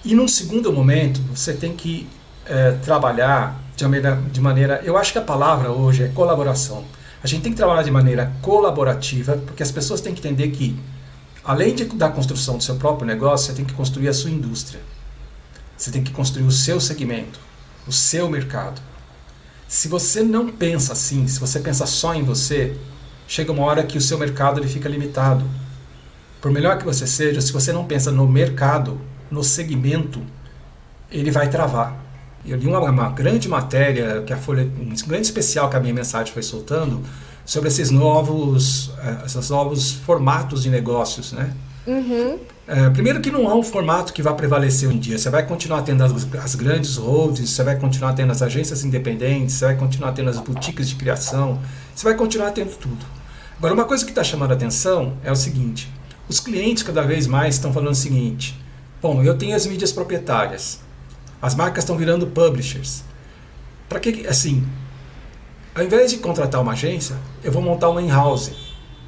[0.04, 2.08] E num segundo momento, você tem que
[2.46, 4.82] é, trabalhar de maneira, de maneira.
[4.84, 6.84] Eu acho que a palavra hoje é colaboração.
[7.24, 10.80] A gente tem que trabalhar de maneira colaborativa, porque as pessoas têm que entender que,
[11.44, 14.80] além de, da construção do seu próprio negócio, você tem que construir a sua indústria.
[15.78, 17.40] Você tem que construir o seu segmento,
[17.88, 18.82] o seu mercado.
[19.70, 22.76] Se você não pensa assim, se você pensa só em você,
[23.28, 25.46] chega uma hora que o seu mercado ele fica limitado.
[26.42, 30.24] Por melhor que você seja, se você não pensa no mercado, no segmento,
[31.12, 32.04] ele vai travar.
[32.44, 35.94] Eu li uma, uma grande matéria que a Folha, um grande especial que a minha
[35.94, 37.04] mensagem foi soltando
[37.46, 41.54] sobre esses novos, eh, esses novos formatos de negócios, né?
[41.86, 42.40] Uhum.
[42.72, 45.18] É, primeiro que não há um formato que vai prevalecer um dia.
[45.18, 49.56] Você vai continuar tendo as, as, grandes holdings, você vai continuar tendo as agências independentes,
[49.56, 51.60] você vai continuar tendo as boutiques de criação,
[51.96, 53.04] você vai continuar tendo tudo.
[53.58, 55.92] Agora, uma coisa que está chamando a atenção é o seguinte:
[56.28, 58.56] os clientes cada vez mais estão falando o seguinte:
[59.02, 60.80] bom, eu tenho as mídias proprietárias,
[61.42, 63.02] as marcas estão virando publishers.
[63.90, 64.64] Para que, assim,
[65.74, 68.52] ao invés de contratar uma agência, eu vou montar uma in-house.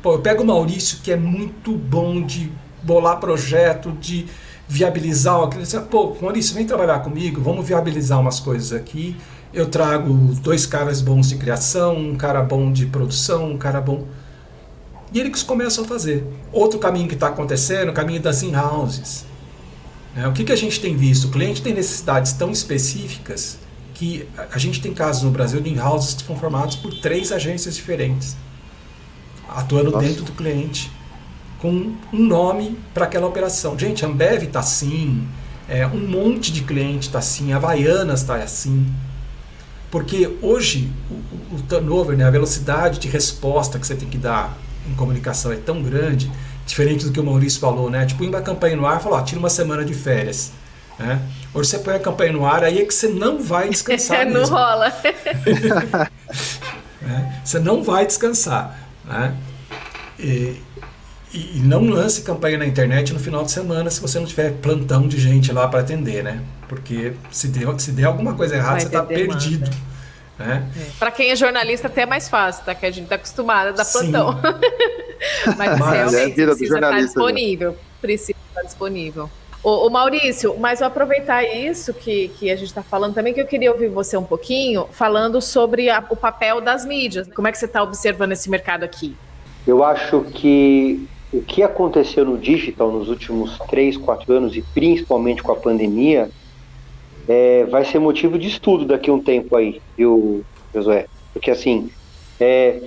[0.01, 2.51] Pô, eu pego o Maurício, que é muito bom de
[2.83, 4.25] bolar projeto, de
[4.67, 5.65] viabilizar aquilo.
[5.83, 9.15] Pô, Maurício, vem trabalhar comigo, vamos viabilizar umas coisas aqui.
[9.53, 14.05] Eu trago dois caras bons de criação, um cara bom de produção, um cara bom.
[15.13, 16.25] E eles começam a fazer.
[16.53, 19.25] Outro caminho que está acontecendo, o caminho das in-houses.
[20.15, 21.25] É, o que, que a gente tem visto?
[21.25, 23.59] O cliente tem necessidades tão específicas
[23.93, 27.75] que a gente tem casos no Brasil de in-houses que são formados por três agências
[27.75, 28.37] diferentes,
[29.49, 30.07] atuando Nossa.
[30.07, 30.89] dentro do cliente
[31.61, 33.77] com um nome para aquela operação.
[33.77, 35.27] Gente, a Ambev está assim,
[35.69, 38.91] é, um monte de cliente está assim, a Havaianas está assim.
[39.91, 44.57] Porque hoje o, o turnover, né, a velocidade de resposta que você tem que dar
[44.89, 46.31] em comunicação é tão grande,
[46.65, 48.05] diferente do que o Maurício falou, né?
[48.05, 50.51] Tipo, uma campanha no ar, falou, ó, tira uma semana de férias.
[50.97, 51.21] Né?
[51.53, 54.25] Hoje você põe a campanha no ar, aí é que você não vai descansar.
[54.27, 54.91] não rola.
[57.01, 57.37] né?
[57.43, 58.77] Você não vai descansar.
[59.03, 59.35] Né?
[60.19, 60.61] E,
[61.33, 65.07] e, não lance campanha na internet no final de semana se você não tiver plantão
[65.07, 66.41] de gente lá para atender, né?
[66.67, 69.69] Porque se der, se der alguma coisa errada, Vai você está perdido.
[70.37, 70.67] Né?
[70.75, 70.81] É.
[70.97, 72.75] Para quem é jornalista até é mais fácil, tá?
[72.75, 74.39] Que a gente está acostumada a dar plantão.
[75.57, 77.01] Mas, Mas realmente é precisa estar né?
[77.01, 77.77] disponível.
[78.01, 79.29] Precisa estar disponível.
[79.63, 83.39] Ô, ô, Maurício, mas eu aproveitar isso que, que a gente está falando também, que
[83.39, 87.27] eu queria ouvir você um pouquinho, falando sobre a, o papel das mídias.
[87.35, 89.15] Como é que você está observando esse mercado aqui?
[89.67, 95.41] Eu acho que o que aconteceu no digital nos últimos três, quatro anos, e principalmente
[95.41, 96.29] com a pandemia,
[97.27, 101.07] é, vai ser motivo de estudo daqui a um tempo aí, viu, Josué?
[101.31, 101.89] Porque assim,
[102.39, 102.81] é,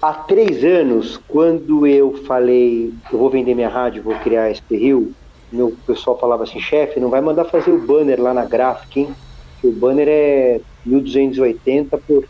[0.00, 4.76] há três anos, quando eu falei, eu vou vender minha rádio, vou criar a SP
[4.76, 5.12] Rio,
[5.52, 9.14] meu pessoal falava assim, chefe, não vai mandar fazer o banner lá na gráfica, hein?
[9.60, 12.26] Que o banner é 1280 por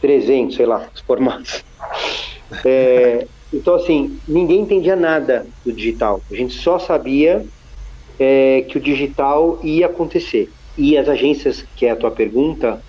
[0.00, 1.64] 300, sei lá, os formatos.
[2.64, 6.22] É, então, assim, ninguém entendia nada do digital.
[6.30, 7.44] A gente só sabia
[8.18, 10.50] é, que o digital ia acontecer.
[10.78, 12.80] E as agências, que é a tua pergunta,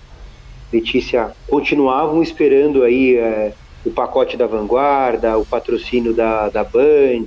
[0.72, 3.52] Letícia, continuavam esperando aí é,
[3.84, 7.26] o pacote da Vanguarda, o patrocínio da, da Band,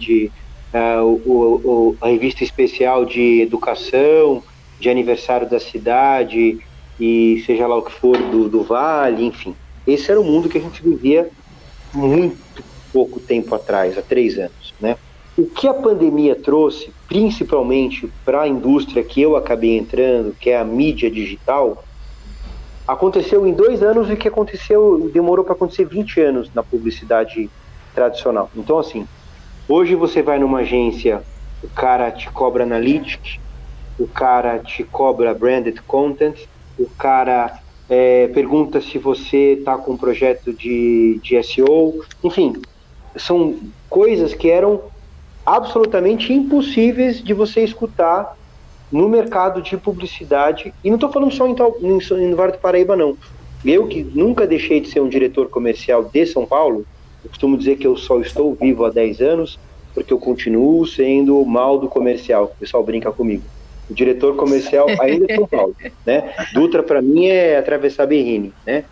[0.74, 4.42] é, o, o, a revista especial de educação,
[4.80, 6.60] de aniversário da cidade
[7.00, 9.54] e seja lá o que for do, do Vale, enfim.
[9.86, 11.30] Esse era o mundo que a gente vivia
[11.94, 14.96] muito pouco tempo atrás, há três anos, né?
[15.38, 20.58] O que a pandemia trouxe, principalmente para a indústria que eu acabei entrando, que é
[20.58, 21.84] a mídia digital,
[22.88, 27.50] aconteceu em dois anos o que aconteceu demorou para acontecer 20 anos na publicidade
[27.94, 28.50] tradicional.
[28.56, 29.06] Então, assim,
[29.68, 31.24] Hoje você vai numa agência,
[31.64, 33.40] o cara te cobra analytics,
[33.98, 36.38] o cara te cobra branded content,
[36.78, 42.54] o cara é, pergunta se você está com um projeto de, de SEO, enfim,
[43.16, 43.56] são
[43.90, 44.82] coisas que eram
[45.46, 48.38] absolutamente impossíveis de você escutar
[48.92, 52.96] no mercado de publicidade, e não estou falando só em, em, em Vale do Paraíba,
[52.96, 53.18] não.
[53.64, 56.86] Eu que nunca deixei de ser um diretor comercial de São Paulo,
[57.24, 59.60] eu costumo dizer que eu só estou vivo há 10 anos
[59.96, 62.52] porque eu continuo sendo o mal do comercial.
[62.56, 63.44] O pessoal brinca comigo.
[63.90, 65.76] O diretor comercial ainda é São Paulo,
[66.06, 66.34] né?
[66.54, 68.84] Dutra para mim é atravessar Berrini, né?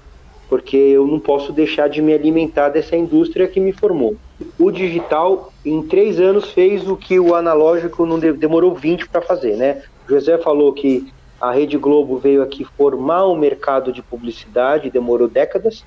[0.50, 4.16] Porque eu não posso deixar de me alimentar dessa indústria que me formou.
[4.60, 9.56] O digital, em três anos, fez o que o analógico não demorou 20 para fazer,
[9.56, 9.82] né?
[10.06, 15.28] O José falou que a Rede Globo veio aqui formar o mercado de publicidade, demorou
[15.28, 15.84] décadas.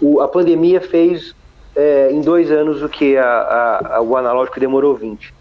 [0.00, 1.34] O, a pandemia fez
[1.76, 5.34] é, em dois anos o que a, a, a, o analógico demorou 20.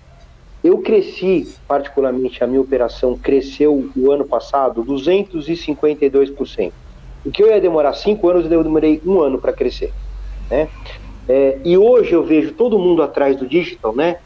[0.62, 6.74] Eu cresci, particularmente a minha operação cresceu o ano passado 252%.
[7.26, 9.94] O que eu ia demorar cinco anos, eu demorei um ano para crescer.
[10.50, 10.70] Né?
[11.28, 14.18] É, e hoje eu vejo todo mundo atrás do digital, né?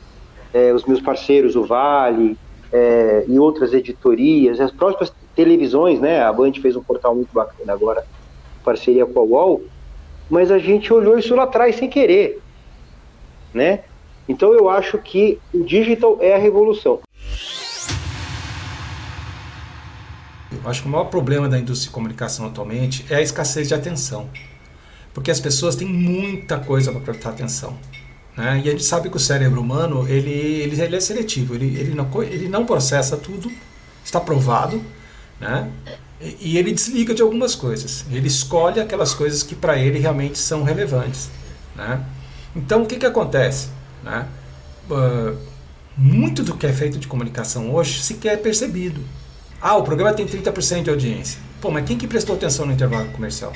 [0.53, 2.37] É, os meus parceiros, o Vale
[2.71, 6.23] é, e outras editorias, as próprias televisões, né?
[6.23, 8.05] A Band fez um portal muito bacana agora,
[8.63, 9.63] parceria com a UOL,
[10.29, 12.39] mas a gente olhou isso lá atrás sem querer,
[13.53, 13.83] né?
[14.29, 17.01] Então eu acho que o digital é a revolução.
[20.63, 23.73] Eu acho que o maior problema da indústria de comunicação atualmente é a escassez de
[23.73, 24.29] atenção.
[25.13, 27.77] Porque as pessoas têm muita coisa para prestar atenção.
[28.35, 28.61] Né?
[28.63, 31.93] E a gente sabe que o cérebro humano ele, ele, ele é seletivo, ele, ele,
[31.93, 33.51] não, ele não processa tudo,
[34.03, 34.81] está provado.
[35.39, 35.69] Né?
[36.39, 38.05] e ele desliga de algumas coisas.
[38.11, 41.29] Ele escolhe aquelas coisas que para ele realmente são relevantes.
[41.75, 42.03] Né?
[42.55, 43.67] Então o que, que acontece?
[44.03, 44.25] Né?
[44.89, 45.37] Uh,
[45.97, 49.01] muito do que é feito de comunicação hoje sequer é percebido.
[49.63, 51.39] Ah, o programa tem 30% de audiência.
[51.61, 53.53] Pô, mas quem que prestou atenção no intervalo comercial?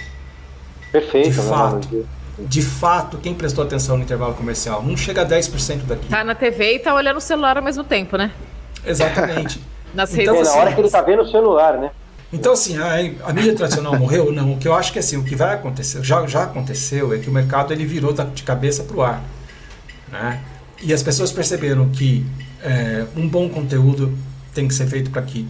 [0.90, 1.30] Perfeito.
[1.30, 2.08] De fato.
[2.40, 4.82] De fato, quem prestou atenção no intervalo comercial?
[4.82, 6.08] Não chega a 10% daqui.
[6.08, 8.32] Tá na TV e tá olhando o celular ao mesmo tempo, né?
[8.86, 9.62] Exatamente.
[9.94, 10.48] Nas então, redes.
[10.48, 11.92] Assim, na hora que ele tá vendo o celular, né?
[12.32, 14.32] Então, assim, a, a, mídia tradicional morreu?
[14.32, 14.54] Não.
[14.54, 17.30] O que eu acho que assim, o que vai acontecer, já, já aconteceu, é que
[17.30, 19.22] o mercado ele virou da, de cabeça para o ar.
[20.10, 20.42] Né?
[20.82, 22.26] E as pessoas perceberam que
[22.64, 24.18] é, um bom conteúdo
[24.54, 25.48] tem que ser feito para que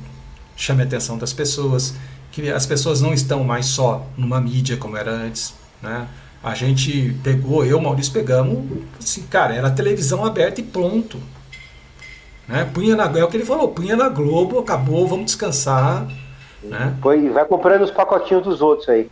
[0.57, 1.95] chame a atenção das pessoas,
[2.31, 5.53] que as pessoas não estão mais só numa mídia como era antes.
[5.81, 6.05] Né?
[6.43, 11.17] A gente pegou, eu, Maurício, pegamos, assim, cara, era televisão aberta e pronto.
[12.45, 12.69] Né?
[12.73, 16.05] Punha na, é o que ele falou, punha na Globo, acabou, vamos descansar
[16.63, 16.95] né?
[17.01, 19.09] Foi, vai comprando os pacotinhos dos outros aí.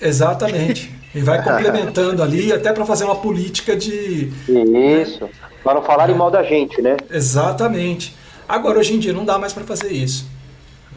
[0.00, 0.92] Exatamente.
[1.14, 4.32] E vai complementando ali até para fazer uma política de.
[4.48, 5.24] Isso.
[5.24, 5.30] Né?
[5.62, 6.18] Para não falarem é.
[6.18, 6.96] mal da gente, né?
[7.10, 8.14] Exatamente.
[8.48, 10.26] Agora, hoje em dia, não dá mais para fazer isso.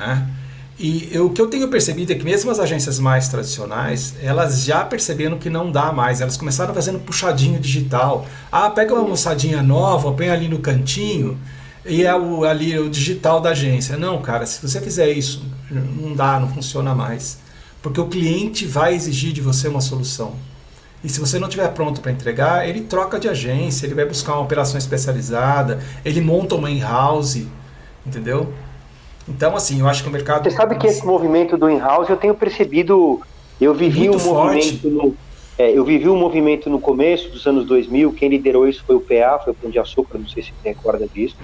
[0.01, 0.27] Né?
[0.79, 4.63] E eu, o que eu tenho percebido é que mesmo as agências mais tradicionais, elas
[4.63, 6.21] já perceberam que não dá mais.
[6.21, 8.25] Elas começaram fazendo puxadinho digital.
[8.51, 11.37] Ah, pega uma moçadinha nova, põe ali no cantinho
[11.85, 13.95] e é o, ali o digital da agência.
[13.95, 17.37] Não, cara, se você fizer isso, não dá, não funciona mais.
[17.79, 20.33] Porque o cliente vai exigir de você uma solução.
[21.03, 24.33] E se você não estiver pronto para entregar, ele troca de agência, ele vai buscar
[24.33, 27.45] uma operação especializada, ele monta uma in-house,
[28.05, 28.51] entendeu?
[29.27, 30.43] Então, assim, eu acho que o mercado.
[30.43, 33.21] Você sabe que esse movimento do in-house eu tenho percebido.
[33.59, 35.15] Eu vivi Muito um movimento no,
[35.57, 38.13] é, eu vivi um movimento no começo dos anos 2000.
[38.13, 40.69] Quem liderou isso foi o PA, foi o Pão de Açúcar, não sei se você
[40.69, 41.35] recorda disso.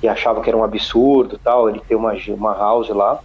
[0.00, 3.18] E achava que era um absurdo tal, ele ter uma, uma house lá.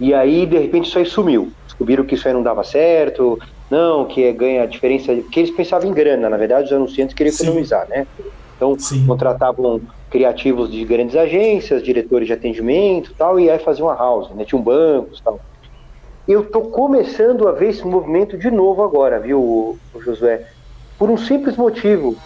[0.00, 1.52] E aí, de repente, isso aí sumiu.
[1.66, 3.38] Descobriram que isso aí não dava certo,
[3.70, 7.34] não, que ganha a diferença, que eles pensavam em grana, na verdade os anunciantes queriam
[7.34, 7.44] Sim.
[7.44, 8.06] economizar, né?
[8.56, 9.06] Então Sim.
[9.06, 9.80] contratavam
[10.14, 14.44] criativos de grandes agências, diretores de atendimento tal, e aí faziam uma house, né?
[14.44, 15.40] Tinham bancos tal.
[16.28, 20.46] Eu tô começando a ver esse movimento de novo agora, viu, Josué?
[20.96, 22.16] Por um simples motivo.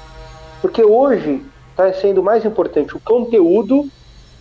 [0.60, 3.88] Porque hoje está sendo mais importante o conteúdo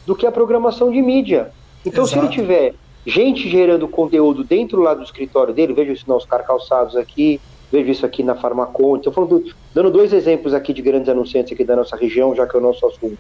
[0.06, 1.50] do que a programação de mídia.
[1.86, 2.20] Então, Exato.
[2.20, 2.74] se ele tiver
[3.06, 7.40] gente gerando conteúdo dentro lá do escritório dele, vejo isso nos Oscar Calçados aqui,
[7.72, 11.76] vejo isso aqui na Farmaconte, estou dando dois exemplos aqui de grandes anunciantes aqui da
[11.76, 13.18] nossa região, já que é o nosso assunto.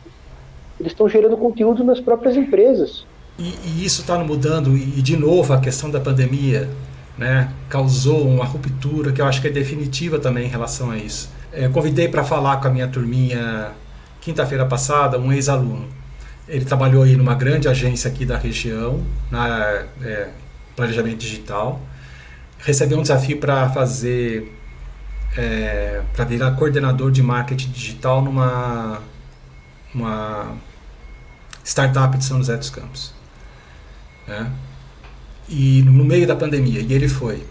[0.79, 3.05] Eles estão gerando conteúdo nas próprias empresas.
[3.37, 6.69] E, e isso está mudando, e de novo a questão da pandemia
[7.17, 11.29] né, causou uma ruptura que eu acho que é definitiva também em relação a isso.
[11.51, 13.71] É, convidei para falar com a minha turminha
[14.21, 15.97] quinta-feira passada um ex-aluno
[16.47, 20.29] ele trabalhou aí numa grande agência aqui da região, na é,
[20.75, 21.81] planejamento digital.
[22.59, 24.51] Recebeu um desafio para fazer,
[25.37, 29.01] é, para virar coordenador de marketing digital numa
[29.93, 30.55] uma
[31.63, 33.13] startup de São José dos Campos.
[34.27, 34.51] Né?
[35.49, 37.43] E no meio da pandemia, e ele foi.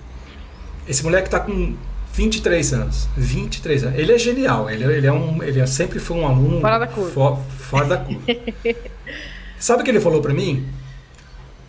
[0.86, 1.76] Esse moleque está com
[2.12, 3.08] 23 anos.
[3.16, 3.98] 23 anos.
[3.98, 4.70] Ele é genial.
[4.70, 6.60] Ele, ele, é um, ele é, sempre foi um aluno.
[6.60, 7.10] Fora da curva.
[7.10, 8.22] For, fora da curva.
[9.58, 10.66] Sabe o que ele falou para mim?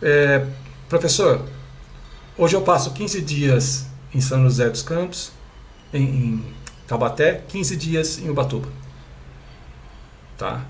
[0.01, 0.45] É,
[0.89, 1.45] professor,
[2.37, 5.31] hoje eu passo 15 dias em São José dos Campos,
[5.93, 6.45] em, em
[6.87, 8.69] Taubaté, 15 dias em Ubatuba.
[10.37, 10.61] Tá?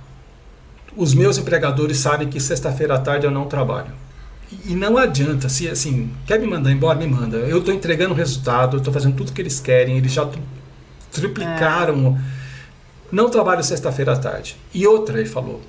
[0.96, 3.92] Os meus empregadores sabem que sexta-feira à tarde eu não trabalho.
[4.66, 7.38] E não adianta, se assim, quer me mandar embora, me manda.
[7.38, 10.28] Eu estou entregando o resultado, eu estou fazendo tudo que eles querem, eles já
[11.12, 12.18] triplicaram.
[12.18, 12.38] É.
[13.12, 14.56] Não trabalho sexta-feira à tarde.
[14.74, 15.62] E outra, ele falou,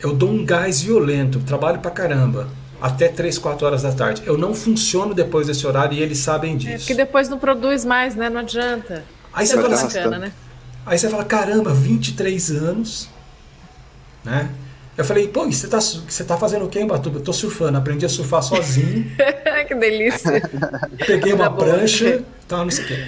[0.00, 2.48] eu dou um gás violento, trabalho pra caramba,
[2.82, 4.22] até 3, 4 horas da tarde.
[4.26, 6.74] Eu não funciono depois desse horário e eles sabem é, disso.
[6.74, 8.28] É porque depois não produz mais, né?
[8.28, 9.04] Não adianta.
[9.32, 10.32] Aí você, fala, bacana, né?
[10.84, 13.08] Aí você fala, caramba, 23 anos,
[14.24, 14.50] né?
[14.98, 17.18] Eu falei, pô, você tá, você tá fazendo o quê em Batuba?
[17.18, 19.06] Eu tô surfando, aprendi a surfar sozinho.
[19.68, 20.42] que delícia.
[21.06, 23.06] Peguei uma tá prancha, tal, não sei o quê.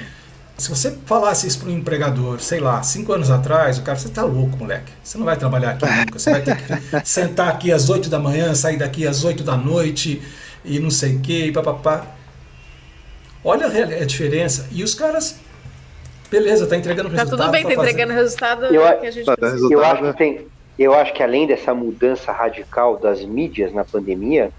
[0.56, 4.08] Se você falasse isso para um empregador, sei lá, cinco anos atrás, o cara, você
[4.08, 4.92] tá louco, moleque.
[5.02, 6.18] Você não vai trabalhar aqui nunca.
[6.18, 9.56] Você vai ter que sentar aqui às 8 da manhã, sair daqui às 8 da
[9.56, 10.22] noite
[10.64, 12.06] e não sei o quê, e papapá.
[13.44, 14.68] Olha a diferença.
[14.70, 15.40] E os caras,
[16.30, 17.38] beleza, tá entregando tá resultado.
[17.38, 19.36] Tá tudo bem, tá, tá entregando resultado eu, é que a gente tá
[19.70, 20.46] eu acho que tem,
[20.78, 24.50] eu acho que além dessa mudança radical das mídias na pandemia,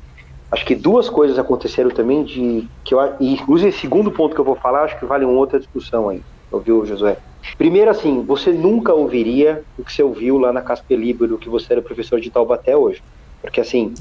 [0.52, 4.56] acho que duas coisas aconteceram também de que eu inclusive segundo ponto que eu vou
[4.56, 6.22] falar, acho que vale uma outra discussão aí.
[6.52, 7.18] Ouviu, Josué?
[7.58, 11.74] Primeiro, assim, você nunca ouviria o que você ouviu lá na Casper Libero, que você
[11.74, 13.02] era professor de Taubaté hoje.
[13.42, 13.94] Porque, assim,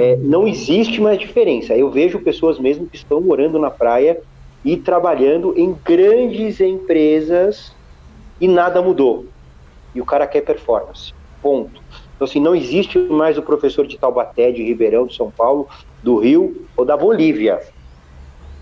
[0.00, 1.74] é, não existe mais diferença.
[1.74, 4.20] Eu vejo pessoas mesmo que estão morando na praia
[4.64, 7.72] e trabalhando em grandes empresas
[8.40, 9.26] e nada mudou.
[9.94, 11.12] E o cara quer performance.
[11.42, 11.82] Ponto.
[12.14, 15.68] Então, assim, não existe mais o professor de Taubaté, de Ribeirão, de São Paulo,
[16.02, 17.60] do Rio ou da Bolívia.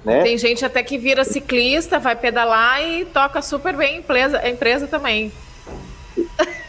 [0.05, 0.23] Né?
[0.23, 4.49] Tem gente até que vira ciclista, vai pedalar e toca super bem a empresa, a
[4.49, 5.31] empresa também.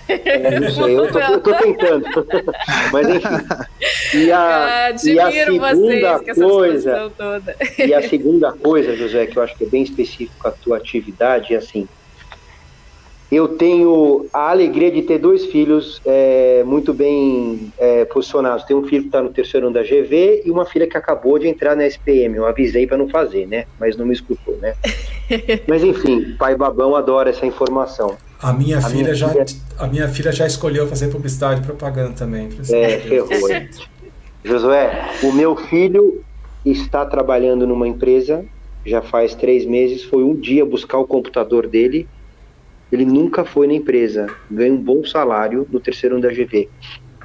[0.08, 2.06] É, não sei, eu tô, eu tô tentando.
[2.91, 4.17] Mas enfim.
[4.17, 7.12] E a, e a segunda coisa.
[7.80, 11.54] E a segunda coisa, José, que eu acho que é bem específico a tua atividade,
[11.54, 11.88] é assim
[13.36, 18.65] eu tenho a alegria de ter dois filhos é, muito bem é, posicionados.
[18.65, 21.39] Tem um filho que está no terceiro ano da GV e uma filha que acabou
[21.39, 22.36] de entrar na SPM.
[22.36, 23.66] Eu avisei para não fazer, né?
[23.80, 24.76] Mas não me escutou, né?
[25.68, 28.18] Mas enfim, pai babão adora essa informação.
[28.41, 29.45] A minha, a filha, minha já, filha...
[29.78, 32.49] a minha filha já escolheu fazer publicidade e propaganda também.
[32.70, 33.30] É, ferrou.
[34.43, 36.22] Josué, o meu filho
[36.66, 38.43] está trabalhando numa empresa
[38.86, 40.03] já faz três meses.
[40.03, 42.07] Foi um dia buscar o computador dele
[42.94, 46.70] ele nunca foi na empresa, ganha um bom salário no terceiro ano da GV.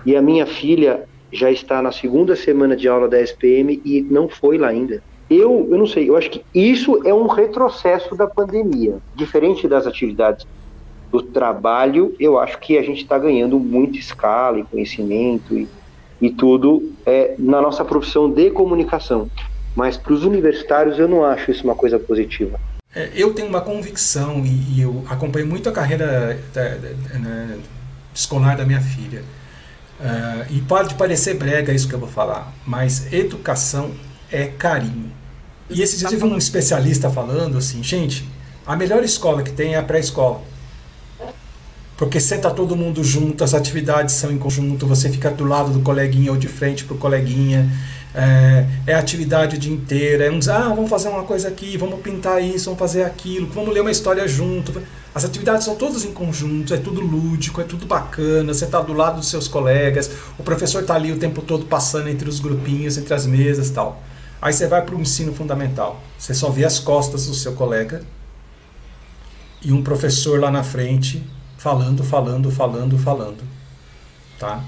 [0.07, 4.31] E a minha filha já está na segunda semana de aula da SPM e não
[4.31, 5.03] foi lá ainda.
[5.29, 8.97] Eu, eu não sei, eu acho que isso é um retrocesso da pandemia.
[9.15, 10.47] Diferente das atividades
[11.13, 15.69] do trabalho, eu acho que a gente está ganhando muita escala e conhecimento e,
[16.19, 19.29] e tudo é, na nossa profissão de comunicação.
[19.77, 22.59] mas para os universitários eu não acho isso uma coisa positiva.
[22.95, 27.59] É, eu tenho uma convicção e, e, eu acompanho muito a carreira da, da, né,
[28.15, 29.23] escolar da minha filha.
[30.01, 33.93] Uh, e pode parecer brega isso que eu vou falar, mas educação
[34.31, 35.13] é carinho.
[35.69, 38.27] E esse dia eu vi um especialista falando assim, gente,
[38.67, 40.41] a melhor escola que tem é a pré-escola.
[41.97, 45.81] Porque senta todo mundo junto, as atividades são em conjunto, você fica do lado do
[45.81, 47.69] coleguinha ou de frente para o coleguinha.
[48.15, 50.23] É, é, atividade o dia inteiro.
[50.23, 53.47] É um dizer, ah, vamos fazer uma coisa aqui, vamos pintar isso, vamos fazer aquilo,
[53.49, 54.83] vamos ler uma história junto.
[55.15, 58.53] As atividades são todas em conjunto, é tudo lúdico, é tudo bacana.
[58.55, 62.09] Você está do lado dos seus colegas, o professor está ali o tempo todo passando
[62.09, 64.03] entre os grupinhos, entre as mesas tal.
[64.41, 66.01] Aí você vai para o ensino fundamental.
[66.19, 68.03] Você só vê as costas do seu colega
[69.61, 71.23] e um professor lá na frente
[71.57, 73.43] falando, falando, falando, falando.
[74.39, 74.63] Tá?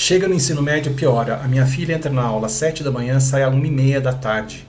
[0.00, 1.40] Chega no ensino médio, piora.
[1.42, 4.00] A minha filha entra na aula às 7 da manhã, sai às 1 e meia
[4.00, 4.64] da tarde.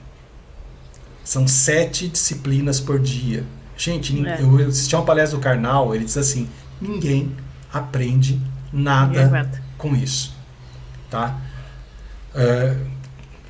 [1.22, 3.44] São sete disciplinas por dia.
[3.76, 4.42] Gente, é.
[4.42, 6.48] eu assisti uma palestra do Karnal, ele diz assim:
[6.80, 7.30] ninguém
[7.72, 10.34] aprende nada com isso.
[11.08, 11.38] Tá?
[12.34, 12.90] Uh,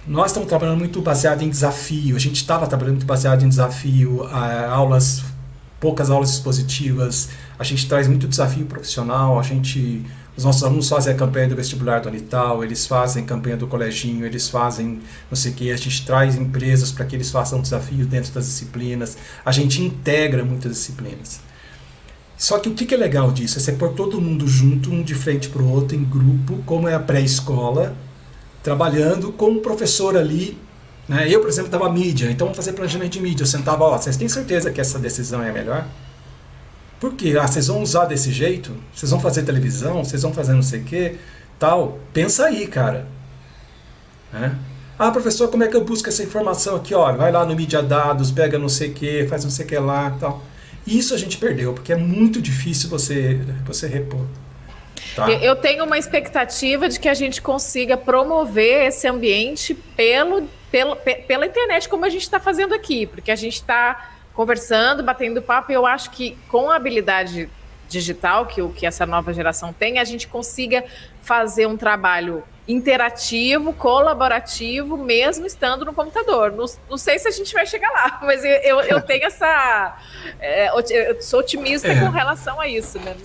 [0.06, 2.14] nós estamos trabalhando muito baseado em desafio.
[2.14, 5.24] A gente estava trabalhando muito baseado em desafio, uh, aulas,
[5.80, 7.30] poucas aulas expositivas.
[7.58, 9.40] A gente traz muito desafio profissional.
[9.40, 10.04] A gente
[10.40, 14.24] os nossos alunos fazem a campanha do vestibular do Unital, eles fazem campanha do coleginho,
[14.24, 18.06] eles fazem não sei o que, a gente traz empresas para que eles façam desafios
[18.06, 21.40] dentro das disciplinas, a gente integra muitas disciplinas.
[22.38, 23.58] Só que o que é legal disso?
[23.58, 26.88] É você pôr todo mundo junto, um de frente para o outro, em grupo, como
[26.88, 27.94] é a pré-escola,
[28.62, 30.56] trabalhando com o professor ali.
[31.06, 31.28] Né?
[31.28, 33.42] Eu, por exemplo, estava mídia, então vamos fazer planejamento de mídia.
[33.42, 35.86] Eu sentava, ó, vocês têm certeza que essa decisão é a melhor?
[37.00, 37.34] Por quê?
[37.40, 38.76] Ah, vocês vão usar desse jeito?
[38.94, 40.04] Vocês vão fazer televisão?
[40.04, 41.16] Vocês vão fazer não sei o quê?
[41.58, 41.98] Tal.
[42.12, 43.06] Pensa aí, cara.
[44.30, 44.54] Né?
[44.98, 46.94] Ah, professor, como é que eu busco essa informação aqui?
[46.94, 49.68] Olha, vai lá no Mídia Dados, pega não sei o que, faz não sei o
[49.68, 50.42] que lá tal.
[50.86, 54.26] Isso a gente perdeu, porque é muito difícil você, você repor.
[55.16, 55.30] Tá?
[55.30, 61.46] Eu tenho uma expectativa de que a gente consiga promover esse ambiente pelo, pelo, pela
[61.46, 65.74] internet, como a gente está fazendo aqui, porque a gente está conversando, batendo papo, e
[65.74, 67.48] eu acho que com a habilidade
[67.88, 70.84] digital que o que essa nova geração tem, a gente consiga
[71.22, 76.52] fazer um trabalho interativo, colaborativo, mesmo estando no computador.
[76.52, 79.96] Não, não sei se a gente vai chegar lá, mas eu, eu, eu tenho essa.
[80.38, 82.00] É, eu sou otimista é.
[82.00, 83.16] com relação a isso, né?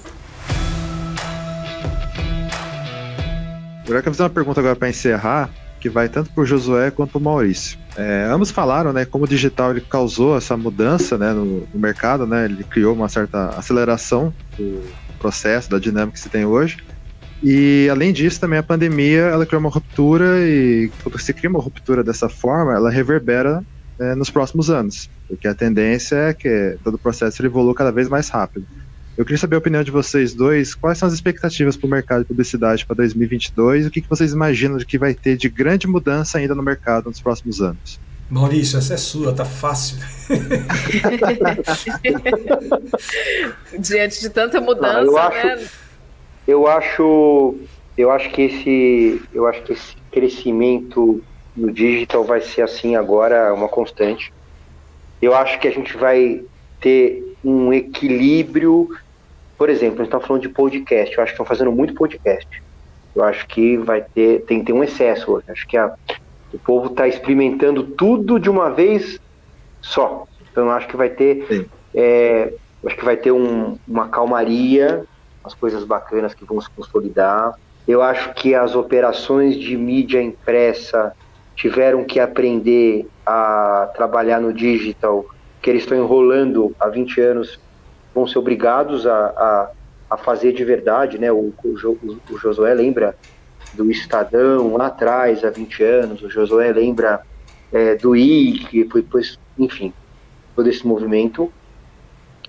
[3.87, 5.47] Eu quero fazer uma pergunta agora para encerrar,
[5.85, 7.77] que vai tanto para o Josué quanto para o Maurício.
[7.95, 12.25] É, ambos falaram, né, como o digital ele causou essa mudança, né, no, no, mercado,
[12.25, 14.81] né, ele criou uma certa aceleração do
[15.19, 16.77] processo, da dinâmica que se tem hoje.
[17.43, 21.61] E além disso, também a pandemia, ela criou uma ruptura e quando se cria uma
[21.61, 23.63] ruptura dessa forma, ela reverbera
[23.99, 28.09] é, nos próximos anos, porque a tendência é que todo o processo evolua cada vez
[28.09, 28.65] mais rápido.
[29.17, 30.75] Eu queria saber a opinião de vocês dois.
[30.75, 33.85] Quais são as expectativas para o mercado de publicidade para 2022?
[33.85, 37.09] O que, que vocês imaginam de que vai ter de grande mudança ainda no mercado
[37.09, 37.97] nos próximos anos?
[38.29, 39.97] Maurício, essa é sua, tá fácil.
[43.79, 45.67] Diante de tanta mudança, eu acho, né?
[46.47, 47.55] Eu acho,
[47.97, 51.23] eu acho que esse, eu acho que esse crescimento
[51.55, 54.33] no digital vai ser assim agora uma constante.
[55.21, 56.43] Eu acho que a gente vai
[56.81, 58.89] ter um equilíbrio
[59.57, 62.47] por exemplo, a gente está falando de podcast, eu acho que estão fazendo muito podcast.
[63.15, 65.45] Eu acho que vai ter, tem ter um excesso hoje.
[65.49, 65.93] Acho que a,
[66.53, 69.19] o povo está experimentando tudo de uma vez
[69.81, 70.27] só.
[70.51, 72.53] Então eu acho que vai ter, é,
[72.85, 75.05] acho que vai ter um, uma calmaria,
[75.43, 77.53] as coisas bacanas que vão se consolidar.
[77.87, 81.13] Eu acho que as operações de mídia impressa
[81.55, 85.25] tiveram que aprender a trabalhar no digital,
[85.61, 87.59] que eles estão enrolando há 20 anos
[88.15, 89.71] vão ser obrigados a, a,
[90.11, 91.29] a fazer de verdade, né?
[91.31, 93.15] O, o, o, Josué lembra
[93.73, 97.21] do Estadão lá atrás, há 20 anos, o Josué lembra
[97.73, 99.93] é, do I, que foi, depois, enfim,
[100.55, 101.51] todo esse movimento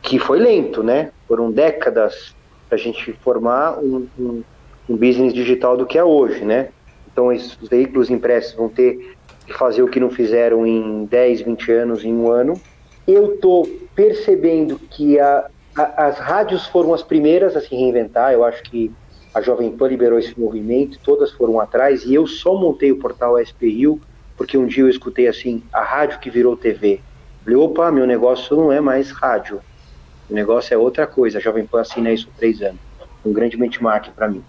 [0.00, 1.10] que foi lento, né?
[1.26, 2.32] Foram décadas
[2.68, 4.44] para a gente formar um, um,
[4.88, 6.68] um, business digital do que é hoje, né?
[7.10, 11.72] Então, os veículos impressos vão ter que fazer o que não fizeram em 10, 20
[11.72, 12.60] anos, em um ano.
[13.06, 18.32] Eu estou percebendo que a, as rádios foram as primeiras a se reinventar.
[18.32, 18.90] Eu acho que
[19.34, 23.38] a Jovem Pan liberou esse movimento, todas foram atrás, e eu só montei o portal
[23.44, 24.00] SPU
[24.36, 27.00] porque um dia eu escutei assim, a rádio que virou TV.
[27.42, 29.60] Falei, opa, meu negócio não é mais rádio,
[30.28, 31.38] o negócio é outra coisa.
[31.38, 32.80] A Jovem Pan assina isso há três anos,
[33.24, 34.44] um grande benchmark para mim.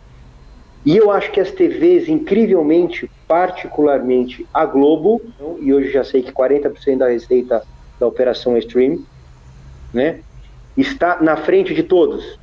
[0.85, 5.21] E eu acho que as TVs, incrivelmente, particularmente a Globo,
[5.59, 7.63] e hoje já sei que 40% da receita
[7.99, 9.03] da operação é stream,
[9.93, 10.21] né?
[10.77, 12.37] Está na frente de todos,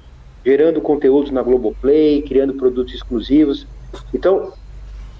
[0.44, 3.66] gerando conteúdos na Globoplay, criando produtos exclusivos.
[4.12, 4.52] Então,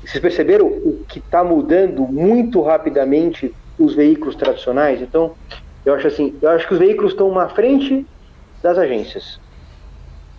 [0.04, 5.00] vocês perceberam o que está mudando muito rapidamente os veículos tradicionais?
[5.00, 5.34] Então,
[5.84, 8.06] eu acho assim, eu acho que os veículos estão na frente
[8.62, 9.38] das agências,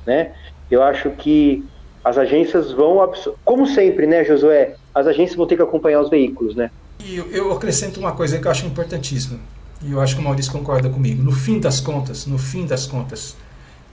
[0.05, 0.33] né?
[0.69, 1.63] Eu acho que
[2.03, 3.11] as agências vão,
[3.43, 4.75] como sempre, né, Josué?
[4.93, 6.69] As agências vão ter que acompanhar os veículos, né?
[7.03, 9.39] E eu acrescento uma coisa que eu acho importantíssima,
[9.81, 11.21] e eu acho que o Maurício concorda comigo.
[11.21, 13.35] No fim das contas, no fim das contas,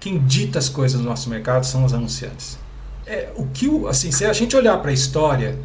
[0.00, 2.58] quem dita as coisas no nosso mercado são os anunciantes.
[3.06, 5.58] É, o que, assim, se a gente olhar para a história,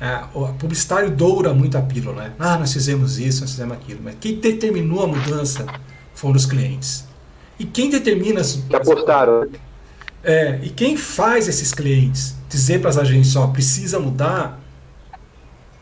[0.00, 2.32] é, o publicitário doura muito a pílula, né?
[2.38, 4.00] Ah, nós fizemos isso, nós fizemos aquilo.
[4.02, 5.66] Mas quem determinou a mudança
[6.14, 7.04] foram os clientes.
[7.58, 8.54] E quem determina as.
[8.68, 9.48] Que apostaram.
[10.22, 14.60] É, e quem faz esses clientes dizer para as agências, ó, precisa mudar,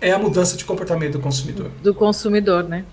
[0.00, 1.70] é a mudança de comportamento do consumidor.
[1.82, 2.84] Do consumidor, né?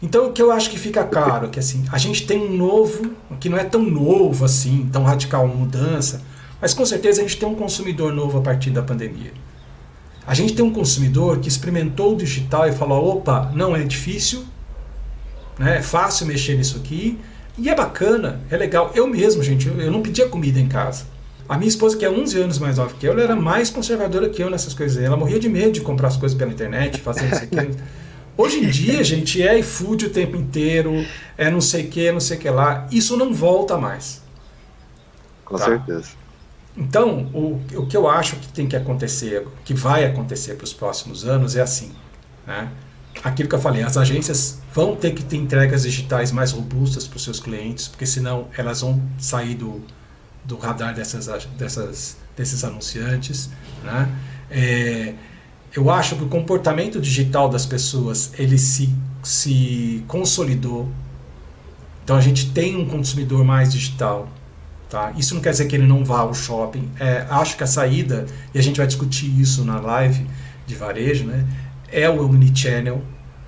[0.00, 2.56] Então o que eu acho que fica claro é que assim, a gente tem um
[2.56, 6.22] novo, que não é tão novo assim, tão radical mudança,
[6.60, 9.32] mas com certeza a gente tem um consumidor novo a partir da pandemia.
[10.26, 14.44] A gente tem um consumidor que experimentou o digital e falou: opa, não é difícil,
[15.58, 15.78] né?
[15.78, 17.18] é fácil mexer nisso aqui,
[17.56, 18.92] e é bacana, é legal.
[18.94, 21.06] Eu mesmo, gente, eu não pedia comida em casa.
[21.48, 24.28] A minha esposa, que é 11 anos mais nova que eu, ela era mais conservadora
[24.28, 25.02] que eu nessas coisas.
[25.02, 27.70] Ela morria de medo de comprar as coisas pela internet, fazer isso aqui.
[28.40, 31.04] Hoje em dia, gente, é iFood o tempo inteiro,
[31.36, 32.86] é não sei o que, não sei o que lá.
[32.88, 34.22] Isso não volta mais.
[35.44, 35.64] Com tá?
[35.64, 36.10] certeza.
[36.76, 40.72] Então, o, o que eu acho que tem que acontecer, que vai acontecer para os
[40.72, 41.90] próximos anos é assim.
[42.46, 42.70] Né?
[43.24, 47.16] Aquilo que eu falei, as agências vão ter que ter entregas digitais mais robustas para
[47.16, 49.82] os seus clientes, porque senão elas vão sair do,
[50.44, 51.26] do radar dessas,
[51.58, 53.50] dessas, desses anunciantes.
[53.82, 54.08] Né?
[54.48, 55.14] É,
[55.78, 60.88] eu acho que o comportamento digital das pessoas ele se, se consolidou.
[62.02, 64.28] Então a gente tem um consumidor mais digital.
[64.90, 65.12] Tá?
[65.16, 66.90] Isso não quer dizer que ele não vá ao shopping.
[66.98, 70.26] É, acho que a saída, e a gente vai discutir isso na live
[70.66, 71.46] de varejo, né,
[71.92, 73.00] é o omnichannel.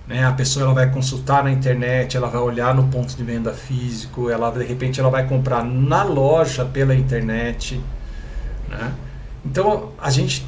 [0.06, 0.24] Né?
[0.24, 4.30] A pessoa ela vai consultar na internet, ela vai olhar no ponto de venda físico,
[4.30, 7.80] ela de repente ela vai comprar na loja pela internet.
[8.68, 8.92] Né?
[9.44, 10.46] Então a gente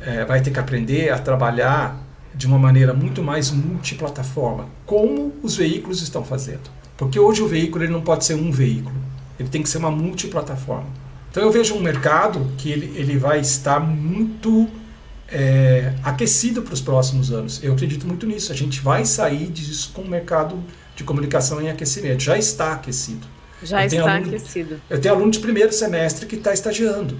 [0.00, 2.00] é, vai ter que aprender a trabalhar
[2.34, 6.70] de uma maneira muito mais multiplataforma, como os veículos estão fazendo.
[6.96, 9.90] Porque hoje o veículo ele não pode ser um veículo ele tem que ser uma
[9.90, 10.86] multiplataforma.
[11.30, 14.68] Então eu vejo um mercado que ele, ele vai estar muito
[15.28, 17.62] é, aquecido para os próximos anos.
[17.62, 18.52] Eu acredito muito nisso.
[18.52, 20.62] A gente vai sair disso com o mercado
[20.94, 22.22] de comunicação em aquecimento.
[22.22, 23.26] Já está aquecido.
[23.62, 24.80] Já está aluno, aquecido.
[24.90, 27.18] Eu tenho aluno de primeiro semestre que está estagiando.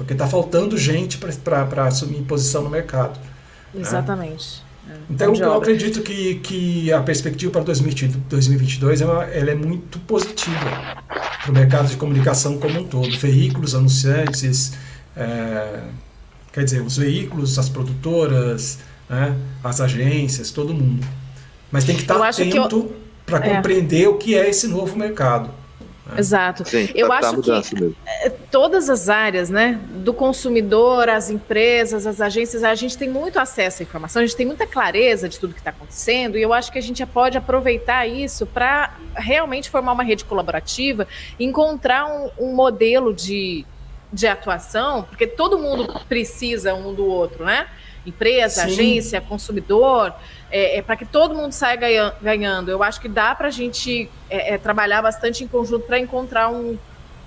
[0.00, 3.20] Porque está faltando gente para assumir posição no mercado.
[3.74, 3.82] Né?
[3.82, 4.62] Exatamente.
[4.88, 4.96] Né?
[5.10, 11.50] Então, eu acredito que, que a perspectiva para 2022 ela, ela é muito positiva para
[11.50, 13.10] o mercado de comunicação como um todo.
[13.18, 14.72] Veículos, anunciantes,
[15.14, 15.80] é,
[16.50, 21.06] quer dizer, os veículos, as produtoras, né, as agências, todo mundo.
[21.70, 22.90] Mas tem que estar atento
[23.26, 23.54] para é.
[23.54, 25.59] compreender o que é esse novo mercado.
[26.16, 26.20] É.
[26.20, 26.68] Exato.
[26.68, 27.96] Sim, eu tá, acho tá que mesmo.
[28.06, 33.38] É, todas as áreas, né, do consumidor, as empresas, as agências, a gente tem muito
[33.38, 36.52] acesso à informação, a gente tem muita clareza de tudo que está acontecendo e eu
[36.52, 41.06] acho que a gente já pode aproveitar isso para realmente formar uma rede colaborativa,
[41.38, 43.64] encontrar um, um modelo de,
[44.12, 47.66] de atuação, porque todo mundo precisa um do outro, né?
[48.06, 48.72] Empresa, Sim.
[48.72, 50.14] agência, consumidor
[50.50, 52.70] é, é para que todo mundo saia ganhando.
[52.70, 56.48] Eu acho que dá para a gente é, é, trabalhar bastante em conjunto para encontrar
[56.48, 56.78] um,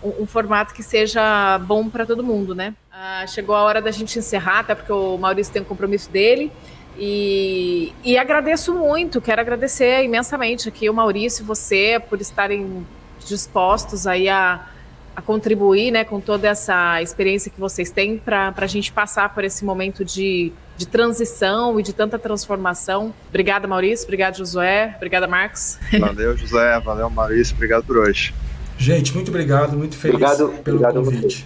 [0.04, 2.74] um, um, formato que seja bom para todo mundo, né?
[2.92, 6.52] Ah, chegou a hora da gente encerrar, até porque o Maurício tem um compromisso dele.
[6.98, 12.86] E, e agradeço muito, quero agradecer imensamente aqui o Maurício e você por estarem
[13.26, 14.68] dispostos aí a,
[15.16, 19.44] a contribuir né, com toda essa experiência que vocês têm para a gente passar por
[19.44, 23.14] esse momento de de transição e de tanta transformação.
[23.30, 24.06] Obrigada, Maurício.
[24.06, 24.94] Obrigada, Josué.
[24.98, 25.78] Obrigada, Marcos.
[26.00, 26.80] Valeu, José.
[26.80, 27.56] Valeu, Maurício.
[27.56, 28.34] Obrigado por hoje.
[28.78, 29.78] Gente, muito obrigado.
[29.78, 31.46] Muito feliz obrigado, pelo obrigado convite.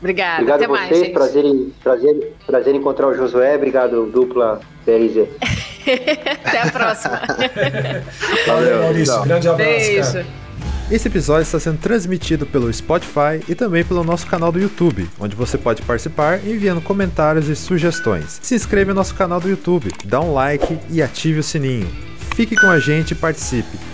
[0.00, 0.42] Obrigada.
[0.42, 1.00] Obrigado Até a vocês.
[1.00, 3.54] Mais, prazer, em, prazer, prazer em encontrar o Josué.
[3.54, 5.28] Obrigado, dupla PRZ.
[6.44, 7.20] Até a próxima.
[8.46, 9.14] Valeu, Maurício.
[9.14, 9.24] Então.
[9.24, 9.70] Grande abraço.
[9.70, 10.12] Beijo.
[10.12, 10.41] Cara.
[10.90, 15.34] Esse episódio está sendo transmitido pelo Spotify e também pelo nosso canal do YouTube, onde
[15.34, 18.38] você pode participar enviando comentários e sugestões.
[18.42, 21.88] Se inscreva no nosso canal do YouTube, dá um like e ative o sininho.
[22.34, 23.91] Fique com a gente e participe.